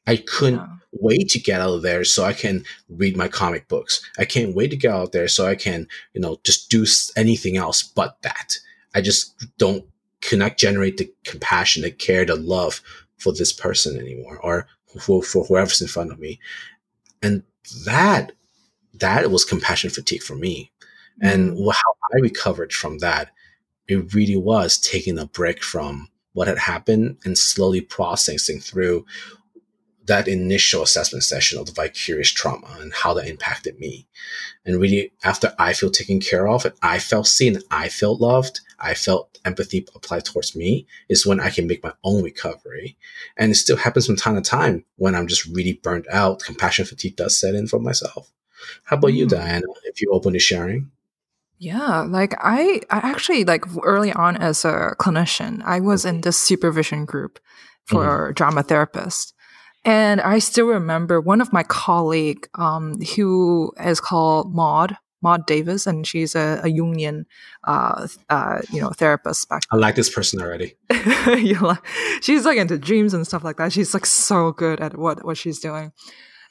I 0.06 0.16
couldn't 0.16 0.58
yeah. 0.58 0.76
wait 0.92 1.28
to 1.30 1.38
get 1.38 1.60
out 1.60 1.74
of 1.74 1.82
there 1.82 2.04
so 2.04 2.24
I 2.24 2.32
can 2.32 2.64
read 2.88 3.16
my 3.16 3.28
comic 3.28 3.68
books. 3.68 4.02
I 4.18 4.24
can't 4.24 4.54
wait 4.54 4.70
to 4.70 4.76
get 4.76 4.92
out 4.92 5.12
there 5.12 5.28
so 5.28 5.46
I 5.46 5.54
can, 5.54 5.86
you 6.14 6.20
know, 6.20 6.38
just 6.44 6.70
do 6.70 6.86
anything 7.16 7.56
else 7.56 7.82
but 7.82 8.16
that. 8.22 8.56
I 8.94 9.00
just 9.00 9.34
don't 9.58 9.84
connect, 10.22 10.60
generate 10.60 10.96
the 10.96 11.12
compassion, 11.24 11.82
the 11.82 11.90
care, 11.90 12.24
the 12.24 12.36
love 12.36 12.80
for 13.18 13.32
this 13.32 13.52
person 13.52 13.98
anymore, 13.98 14.38
or 14.42 14.66
for, 14.98 15.22
for 15.22 15.44
whoever's 15.44 15.82
in 15.82 15.88
front 15.88 16.10
of 16.10 16.18
me. 16.18 16.40
And 17.22 17.42
that 17.84 18.32
that 18.94 19.30
was 19.30 19.44
compassion 19.44 19.90
fatigue 19.90 20.22
for 20.22 20.36
me. 20.36 20.72
And 21.20 21.56
mm. 21.56 21.72
how 21.72 21.94
I 22.14 22.18
recovered 22.20 22.72
from 22.72 22.98
that, 22.98 23.30
it 23.86 24.14
really 24.14 24.36
was 24.36 24.78
taking 24.78 25.18
a 25.18 25.26
break 25.26 25.62
from 25.62 26.08
what 26.32 26.48
had 26.48 26.58
happened 26.58 27.18
and 27.24 27.36
slowly 27.36 27.80
processing 27.80 28.60
through 28.60 29.04
that 30.08 30.26
initial 30.26 30.82
assessment 30.82 31.22
session 31.22 31.58
of 31.58 31.66
the 31.66 31.72
vicarious 31.72 32.30
trauma 32.30 32.78
and 32.80 32.92
how 32.92 33.14
that 33.14 33.28
impacted 33.28 33.78
me. 33.78 34.06
And 34.64 34.80
really, 34.80 35.12
after 35.22 35.54
I 35.58 35.74
feel 35.74 35.90
taken 35.90 36.18
care 36.18 36.48
of 36.48 36.64
and 36.64 36.74
I 36.82 36.98
felt 36.98 37.26
seen, 37.26 37.58
I 37.70 37.88
felt 37.88 38.20
loved, 38.20 38.60
I 38.80 38.94
felt 38.94 39.38
empathy 39.44 39.86
applied 39.94 40.24
towards 40.24 40.56
me, 40.56 40.86
is 41.08 41.26
when 41.26 41.40
I 41.40 41.50
can 41.50 41.66
make 41.66 41.82
my 41.82 41.92
own 42.04 42.24
recovery. 42.24 42.96
And 43.36 43.52
it 43.52 43.56
still 43.56 43.76
happens 43.76 44.06
from 44.06 44.16
time 44.16 44.34
to 44.36 44.40
time 44.40 44.84
when 44.96 45.14
I'm 45.14 45.26
just 45.26 45.46
really 45.46 45.74
burnt 45.74 46.06
out. 46.10 46.42
Compassion 46.42 46.86
fatigue 46.86 47.16
does 47.16 47.38
set 47.38 47.54
in 47.54 47.66
for 47.66 47.78
myself. 47.78 48.32
How 48.84 48.96
about 48.96 49.08
you, 49.08 49.24
hmm. 49.24 49.30
Diana, 49.30 49.66
if 49.84 50.00
you're 50.00 50.14
open 50.14 50.32
to 50.32 50.38
sharing? 50.38 50.90
Yeah, 51.58 52.02
like 52.02 52.34
I, 52.38 52.80
I 52.88 52.98
actually 52.98 53.44
like 53.44 53.64
early 53.82 54.12
on 54.12 54.36
as 54.36 54.64
a 54.64 54.94
clinician, 54.98 55.60
I 55.64 55.80
was 55.80 56.04
in 56.04 56.20
this 56.20 56.38
supervision 56.38 57.04
group 57.04 57.40
for 57.84 58.04
mm-hmm. 58.04 58.32
drama 58.34 58.62
therapists. 58.62 59.32
And 59.84 60.20
I 60.20 60.38
still 60.38 60.66
remember 60.66 61.20
one 61.20 61.40
of 61.40 61.52
my 61.52 61.62
colleague, 61.62 62.48
um, 62.54 63.00
who 63.16 63.72
is 63.80 64.00
called 64.00 64.54
Maud, 64.54 64.96
Maud 65.22 65.46
Davis, 65.46 65.86
and 65.86 66.06
she's 66.06 66.34
a, 66.34 66.60
a 66.62 66.68
Jungian, 66.68 67.24
uh, 67.64 68.06
uh, 68.28 68.60
you 68.70 68.80
know, 68.80 68.90
therapist. 68.90 69.48
Back 69.48 69.62
I 69.70 69.76
like 69.76 69.94
this 69.94 70.10
person 70.10 70.40
already. 70.40 70.74
like, 71.26 71.86
she's 72.22 72.44
like 72.44 72.58
into 72.58 72.78
dreams 72.78 73.14
and 73.14 73.26
stuff 73.26 73.44
like 73.44 73.56
that. 73.56 73.72
She's 73.72 73.94
like 73.94 74.06
so 74.06 74.52
good 74.52 74.80
at 74.80 74.96
what 74.96 75.24
what 75.24 75.36
she's 75.36 75.58
doing. 75.58 75.92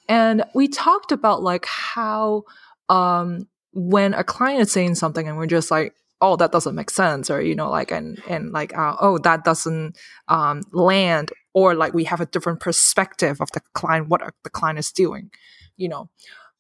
And 0.10 0.44
we 0.54 0.68
talked 0.68 1.12
about 1.12 1.44
like 1.44 1.66
how 1.66 2.44
um, 2.90 3.48
when 3.80 4.14
a 4.16 4.24
client 4.24 4.62
is 4.62 4.72
saying 4.72 4.96
something 4.96 5.28
and 5.28 5.38
we're 5.38 5.46
just 5.46 5.70
like, 5.70 5.94
oh 6.22 6.36
that 6.36 6.52
doesn't 6.52 6.76
make 6.76 6.90
sense 6.90 7.30
or 7.30 7.42
you 7.42 7.56
know 7.56 7.70
like 7.70 7.92
and 7.92 8.22
and 8.28 8.52
like 8.52 8.76
uh, 8.78 8.96
oh 9.00 9.18
that 9.20 9.44
doesn't 9.44 9.98
um, 10.28 10.64
land 10.72 11.32
or 11.54 11.76
like 11.76 11.94
we 11.94 12.04
have 12.04 12.22
a 12.22 12.26
different 12.26 12.60
perspective 12.60 13.40
of 13.42 13.52
the 13.52 13.62
client 13.74 14.10
what 14.10 14.22
the 14.44 14.50
client 14.50 14.80
is 14.80 14.92
doing 14.92 15.30
you 15.76 15.88
know 15.88 16.10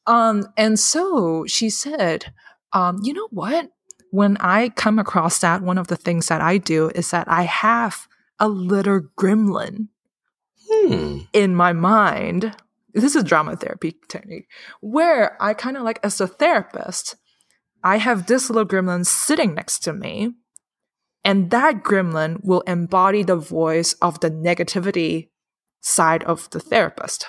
um, 0.06 0.46
and 0.56 0.80
so 0.80 1.46
she 1.48 1.70
said 1.70 2.34
um, 2.74 3.00
you 3.04 3.14
know 3.14 3.28
what 3.32 3.70
when 4.12 4.38
i 4.38 4.70
come 4.70 5.00
across 5.00 5.40
that 5.40 5.62
one 5.62 5.78
of 5.78 5.88
the 5.88 5.98
things 5.98 6.28
that 6.28 6.42
i 6.42 6.58
do 6.58 6.90
is 6.96 7.12
that 7.12 7.28
i 7.28 7.44
have 7.44 8.08
a 8.40 8.48
little 8.48 9.02
gremlin 9.18 9.88
hmm. 10.70 11.20
in 11.34 11.56
my 11.56 11.74
mind 11.74 12.56
this 12.94 13.16
is 13.16 13.24
drama 13.24 13.56
therapy 13.56 13.96
technique 14.08 14.48
where 14.82 15.42
i 15.42 15.54
kind 15.54 15.78
of 15.78 15.84
like 15.84 16.00
as 16.04 16.20
a 16.22 16.28
therapist 16.28 17.16
I 17.84 17.98
have 17.98 18.26
this 18.26 18.50
little 18.50 18.66
gremlin 18.66 19.06
sitting 19.06 19.54
next 19.54 19.80
to 19.84 19.94
me, 19.94 20.34
and 21.24 21.52
that 21.52 21.84
gremlin 21.84 22.44
will 22.44 22.62
embody 22.62 23.24
the 23.24 23.36
voice 23.36 23.94
of 24.02 24.20
the 24.20 24.32
negativity 24.32 25.30
side 25.82 26.24
of 26.24 26.50
the 26.50 26.60
therapist. 26.60 27.28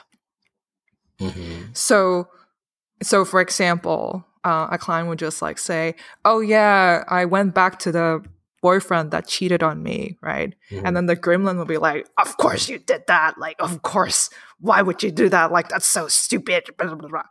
Mm-hmm. 1.21 1.73
So, 1.75 2.29
so 3.03 3.25
for 3.25 3.41
example, 3.41 4.25
uh, 4.45 4.69
a 4.71 4.79
client 4.79 5.09
would 5.09 5.19
just 5.19 5.43
like 5.43 5.59
say, 5.59 5.95
"Oh 6.25 6.41
yeah, 6.41 7.05
I 7.09 7.25
went 7.25 7.55
back 7.55 7.79
to 7.81 7.93
the 7.93 8.25
boyfriend 8.61 9.11
that 9.11 9.27
cheated 9.27 9.63
on 9.63 9.83
me, 9.83 10.17
right?" 10.23 10.55
Mm-hmm. 10.71 10.87
And 10.87 10.97
then 10.97 11.07
the 11.07 11.17
gremlin 11.17 11.57
will 11.57 11.65
be 11.65 11.79
like, 11.79 12.09
"Of 12.19 12.37
course 12.37 12.69
you 12.69 12.79
did 12.79 13.05
that. 13.09 13.39
Like, 13.39 13.57
of 13.61 13.83
course. 13.83 14.31
Why 14.61 14.83
would 14.83 15.03
you 15.03 15.13
do 15.13 15.29
that? 15.29 15.53
Like, 15.53 15.69
that's 15.69 15.87
so 15.87 16.09
stupid." 16.09 16.65
Blah, 16.77 16.95
blah, 16.95 17.09
blah. 17.09 17.23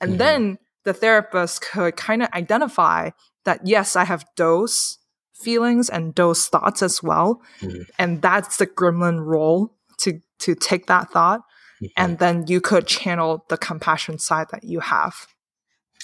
And 0.00 0.12
mm-hmm. 0.12 0.18
then 0.18 0.58
the 0.84 0.94
therapist 0.94 1.62
could 1.62 1.96
kind 1.96 2.22
of 2.22 2.28
identify 2.32 3.10
that 3.44 3.60
yes, 3.64 3.96
I 3.96 4.04
have 4.04 4.24
those 4.36 4.98
feelings 5.34 5.90
and 5.90 6.14
those 6.14 6.46
thoughts 6.46 6.82
as 6.82 7.02
well. 7.02 7.42
Mm-hmm. 7.60 7.82
And 7.98 8.22
that's 8.22 8.56
the 8.58 8.66
gremlin 8.66 9.24
role 9.24 9.74
to 9.98 10.20
to 10.40 10.54
take 10.54 10.86
that 10.86 11.10
thought. 11.10 11.40
Mm-hmm. 11.82 11.86
And 11.96 12.18
then 12.18 12.46
you 12.46 12.60
could 12.60 12.86
channel 12.86 13.44
the 13.48 13.56
compassion 13.56 14.18
side 14.18 14.46
that 14.52 14.64
you 14.64 14.80
have. 14.80 15.26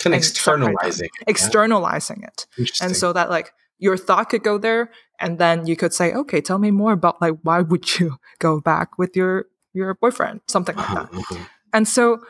Kind 0.02 0.14
of 0.14 0.18
externalizing 0.18 1.06
it. 1.06 1.28
Externalizing 1.28 2.22
it. 2.22 2.46
And 2.80 2.96
so 2.96 3.12
that 3.12 3.30
like 3.30 3.52
your 3.78 3.96
thought 3.96 4.30
could 4.30 4.42
go 4.42 4.58
there 4.58 4.90
and 5.20 5.38
then 5.38 5.66
you 5.66 5.76
could 5.76 5.92
say, 5.92 6.12
okay, 6.12 6.40
tell 6.40 6.58
me 6.58 6.70
more 6.70 6.92
about 6.92 7.20
like 7.20 7.34
why 7.42 7.60
would 7.60 7.98
you 7.98 8.16
go 8.38 8.60
back 8.60 8.98
with 8.98 9.16
your 9.16 9.46
your 9.72 9.94
boyfriend? 9.94 10.40
Something 10.46 10.76
like 10.76 10.94
that. 10.94 11.10
Mm-hmm. 11.10 11.42
And 11.72 11.88
so 11.88 12.20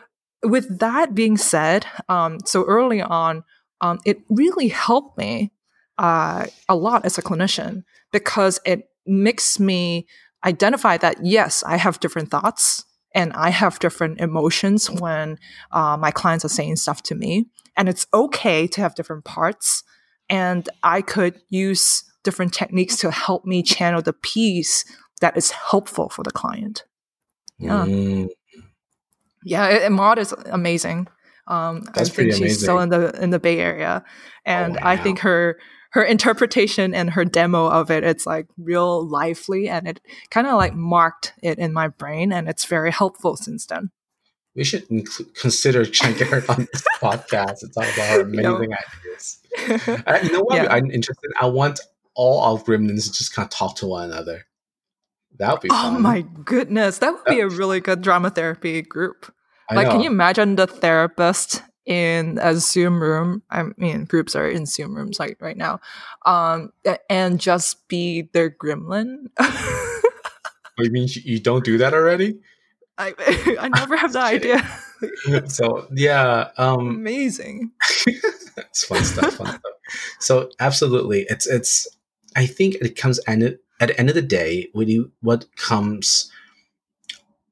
with 0.43 0.79
that 0.79 1.15
being 1.15 1.37
said, 1.37 1.87
um, 2.09 2.39
so 2.45 2.65
early 2.65 3.01
on, 3.01 3.45
um, 3.81 3.99
it 4.05 4.21
really 4.29 4.69
helped 4.69 5.19
me 5.19 5.53
uh, 5.99 6.47
a 6.69 6.77
lot 6.77 7.05
as 7.05 7.19
a 7.19 7.23
clinician 7.23 7.85
because 8.13 8.61
it 8.65 8.89
makes 9.07 9.59
me 9.59 10.07
identify 10.45 10.97
that 10.99 11.25
yes, 11.25 11.63
I 11.65 11.77
have 11.77 12.01
different 12.01 12.31
thoughts 12.31 12.85
and 13.15 13.33
I 13.33 13.51
have 13.51 13.79
different 13.79 14.21
emotions 14.21 14.91
when 14.91 15.39
uh, 15.73 15.97
my 15.97 16.11
clients 16.11 16.45
are 16.45 16.51
saying 16.51 16.77
stuff 16.77 17.03
to 17.05 17.15
me, 17.15 17.47
and 17.77 17.89
it's 17.89 18.07
okay 18.13 18.67
to 18.69 18.81
have 18.81 18.95
different 18.95 19.25
parts. 19.25 19.83
And 20.31 20.69
I 20.83 21.03
could 21.03 21.41
use 21.49 22.05
different 22.25 22.53
techniques 22.53 22.97
to 22.99 23.11
help 23.11 23.45
me 23.45 23.63
channel 23.63 24.03
the 24.03 24.13
piece 24.13 24.85
that 25.21 25.37
is 25.37 25.51
helpful 25.51 26.09
for 26.09 26.23
the 26.23 26.31
client. 26.31 26.85
Yeah. 27.59 27.87
Mm, 27.87 28.29
yeah, 29.45 29.89
Maud 29.89 30.19
is 30.19 30.33
amazing. 30.47 31.09
Um, 31.47 31.85
I 31.95 32.05
think 32.05 32.33
she's 32.33 32.41
amazing. 32.41 32.59
still 32.59 32.79
in 32.79 32.91
the 32.91 33.11
in 33.23 33.31
the 33.31 33.39
Bay 33.39 33.59
Area, 33.59 34.05
and 34.45 34.77
oh, 34.77 34.81
wow. 34.81 34.91
I 34.91 34.97
think 34.97 35.21
her 35.21 35.59
her 35.93 36.03
interpretation 36.03 36.95
and 36.95 37.11
her 37.11 37.25
demo 37.25 37.67
of 37.67 37.91
it 37.91 38.05
it's 38.05 38.27
like 38.27 38.47
real 38.59 39.09
lively, 39.09 39.69
and 39.69 39.89
it 39.89 40.01
kind 40.31 40.47
of 40.47 40.55
like 40.55 40.75
marked 40.75 41.33
it 41.43 41.59
in 41.59 41.73
my 41.73 41.89
brain, 41.89 42.33
and 42.33 42.49
it's 42.49 42.67
very 42.67 42.91
helpful 42.91 43.37
since 43.37 43.65
then. 43.67 43.91
We 44.59 44.65
should 44.65 44.89
consider 45.37 45.85
to 45.87 46.25
her 46.25 46.43
on 46.49 46.67
this 46.73 46.83
podcast 47.01 47.61
to 47.61 47.69
talk 47.69 47.85
about 47.95 48.09
her 48.09 48.21
amazing 48.23 48.75
ideas. 48.75 49.39
uh, 50.05 50.19
you 50.21 50.33
know 50.33 50.41
what? 50.41 50.57
Yeah. 50.57 50.75
I'm 50.75 50.91
interested. 50.91 51.31
I 51.41 51.47
want 51.47 51.79
all 52.17 52.41
our 52.41 52.61
gremlins 52.61 53.05
to 53.05 53.13
just 53.13 53.33
kind 53.33 53.47
of 53.47 53.51
talk 53.51 53.77
to 53.77 53.87
one 53.87 54.11
another. 54.11 54.47
That 55.39 55.53
would 55.53 55.61
be. 55.61 55.69
Oh 55.71 55.93
fun. 55.93 56.03
my 56.03 56.23
goodness, 56.45 56.99
that 56.99 57.13
would 57.13 57.25
be 57.27 57.39
a 57.39 57.49
really 57.49 57.79
good 57.79 58.03
drama 58.03 58.31
therapy 58.31 58.83
group. 58.83 59.33
I 59.71 59.77
like, 59.77 59.87
know. 59.87 59.93
can 59.93 60.01
you 60.01 60.11
imagine 60.11 60.57
the 60.57 60.67
therapist 60.67 61.63
in 61.87 62.41
a 62.43 62.57
Zoom 62.57 63.01
room? 63.01 63.45
I 63.51 63.63
mean, 63.77 64.07
groups 64.07 64.35
are 64.35 64.49
in 64.49 64.67
Zoom 64.67 64.97
rooms 64.97 65.21
like 65.21 65.37
right 65.41 65.57
now, 65.57 65.79
um, 66.27 66.73
and 67.09 67.39
just 67.39 67.87
be 67.87 68.23
their 68.33 68.51
gremlin. 68.51 69.27
you 70.79 70.91
mean 70.91 71.07
you 71.15 71.39
don't 71.39 71.65
do 71.65 71.79
that 71.79 71.95
already? 71.95 72.41
I 72.99 73.15
I 73.61 73.69
never 73.69 73.97
have 73.97 74.13
the 74.13 74.21
idea. 74.37 74.69
so 75.49 75.87
yeah, 75.93 76.51
um, 76.59 76.89
amazing. 76.89 77.71
it's 78.07 78.85
fun 78.85 79.05
stuff. 79.05 79.35
Fun 79.35 79.47
stuff. 79.47 79.63
So 80.21 80.51
absolutely, 80.61 81.27
it's 81.29 81.47
it's. 81.47 81.87
I 82.37 82.47
think 82.47 82.77
it 82.77 82.97
comes 82.97 83.19
and 83.21 83.59
at 83.81 83.89
the 83.89 83.99
end 83.99 84.09
of 84.09 84.15
the 84.15 84.23
day, 84.23 84.69
when 84.73 84.89
you 84.89 85.13
what 85.21 85.47
comes 85.57 86.31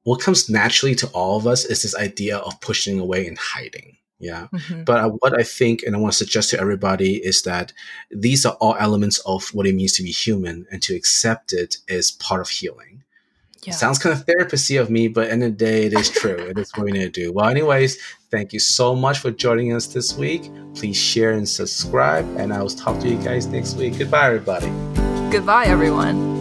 what 0.02 0.20
comes 0.20 0.48
naturally 0.48 0.94
to 0.94 1.08
all 1.08 1.36
of 1.36 1.46
us 1.46 1.64
is 1.64 1.82
this 1.82 1.96
idea 1.96 2.38
of 2.38 2.60
pushing 2.60 3.00
away 3.00 3.26
and 3.26 3.38
hiding. 3.38 3.96
Yeah. 4.18 4.46
Mm-hmm. 4.52 4.84
But 4.84 5.00
uh, 5.00 5.08
what 5.18 5.38
I 5.38 5.42
think, 5.42 5.82
and 5.82 5.94
I 5.94 5.98
want 5.98 6.12
to 6.12 6.16
suggest 6.16 6.50
to 6.50 6.60
everybody, 6.60 7.16
is 7.16 7.42
that 7.42 7.72
these 8.10 8.46
are 8.46 8.54
all 8.60 8.76
elements 8.78 9.18
of 9.20 9.48
what 9.48 9.66
it 9.66 9.74
means 9.74 9.94
to 9.94 10.02
be 10.02 10.10
human, 10.10 10.66
and 10.70 10.82
to 10.82 10.94
accept 10.94 11.52
it 11.52 11.78
is 11.88 12.12
part 12.12 12.40
of 12.40 12.48
healing. 12.48 13.02
Yeah. 13.64 13.72
Sounds 13.72 13.98
kind 13.98 14.14
of 14.14 14.24
therapy 14.24 14.76
of 14.76 14.90
me, 14.90 15.08
but 15.08 15.28
in 15.28 15.40
the, 15.40 15.46
the 15.46 15.52
day, 15.52 15.86
it 15.86 15.92
is 15.92 16.10
true. 16.10 16.36
it 16.36 16.58
is 16.58 16.70
what 16.76 16.84
we 16.84 16.92
need 16.92 17.12
to 17.12 17.20
do. 17.20 17.32
Well, 17.36 17.48
anyways, 17.48 17.98
thank 18.30 18.52
you 18.52 18.60
so 18.60 18.94
much 18.94 19.18
for 19.18 19.30
joining 19.30 19.72
us 19.72 19.86
this 19.86 20.16
week. 20.16 20.50
Please 20.74 20.96
share 20.96 21.32
and 21.32 21.48
subscribe, 21.48 22.24
and 22.36 22.52
I 22.52 22.62
will 22.62 22.70
talk 22.70 23.00
to 23.00 23.08
you 23.08 23.16
guys 23.16 23.46
next 23.46 23.74
week. 23.76 23.98
Goodbye, 23.98 24.26
everybody. 24.26 24.66
Goodbye, 25.30 25.64
everyone. 25.66 26.35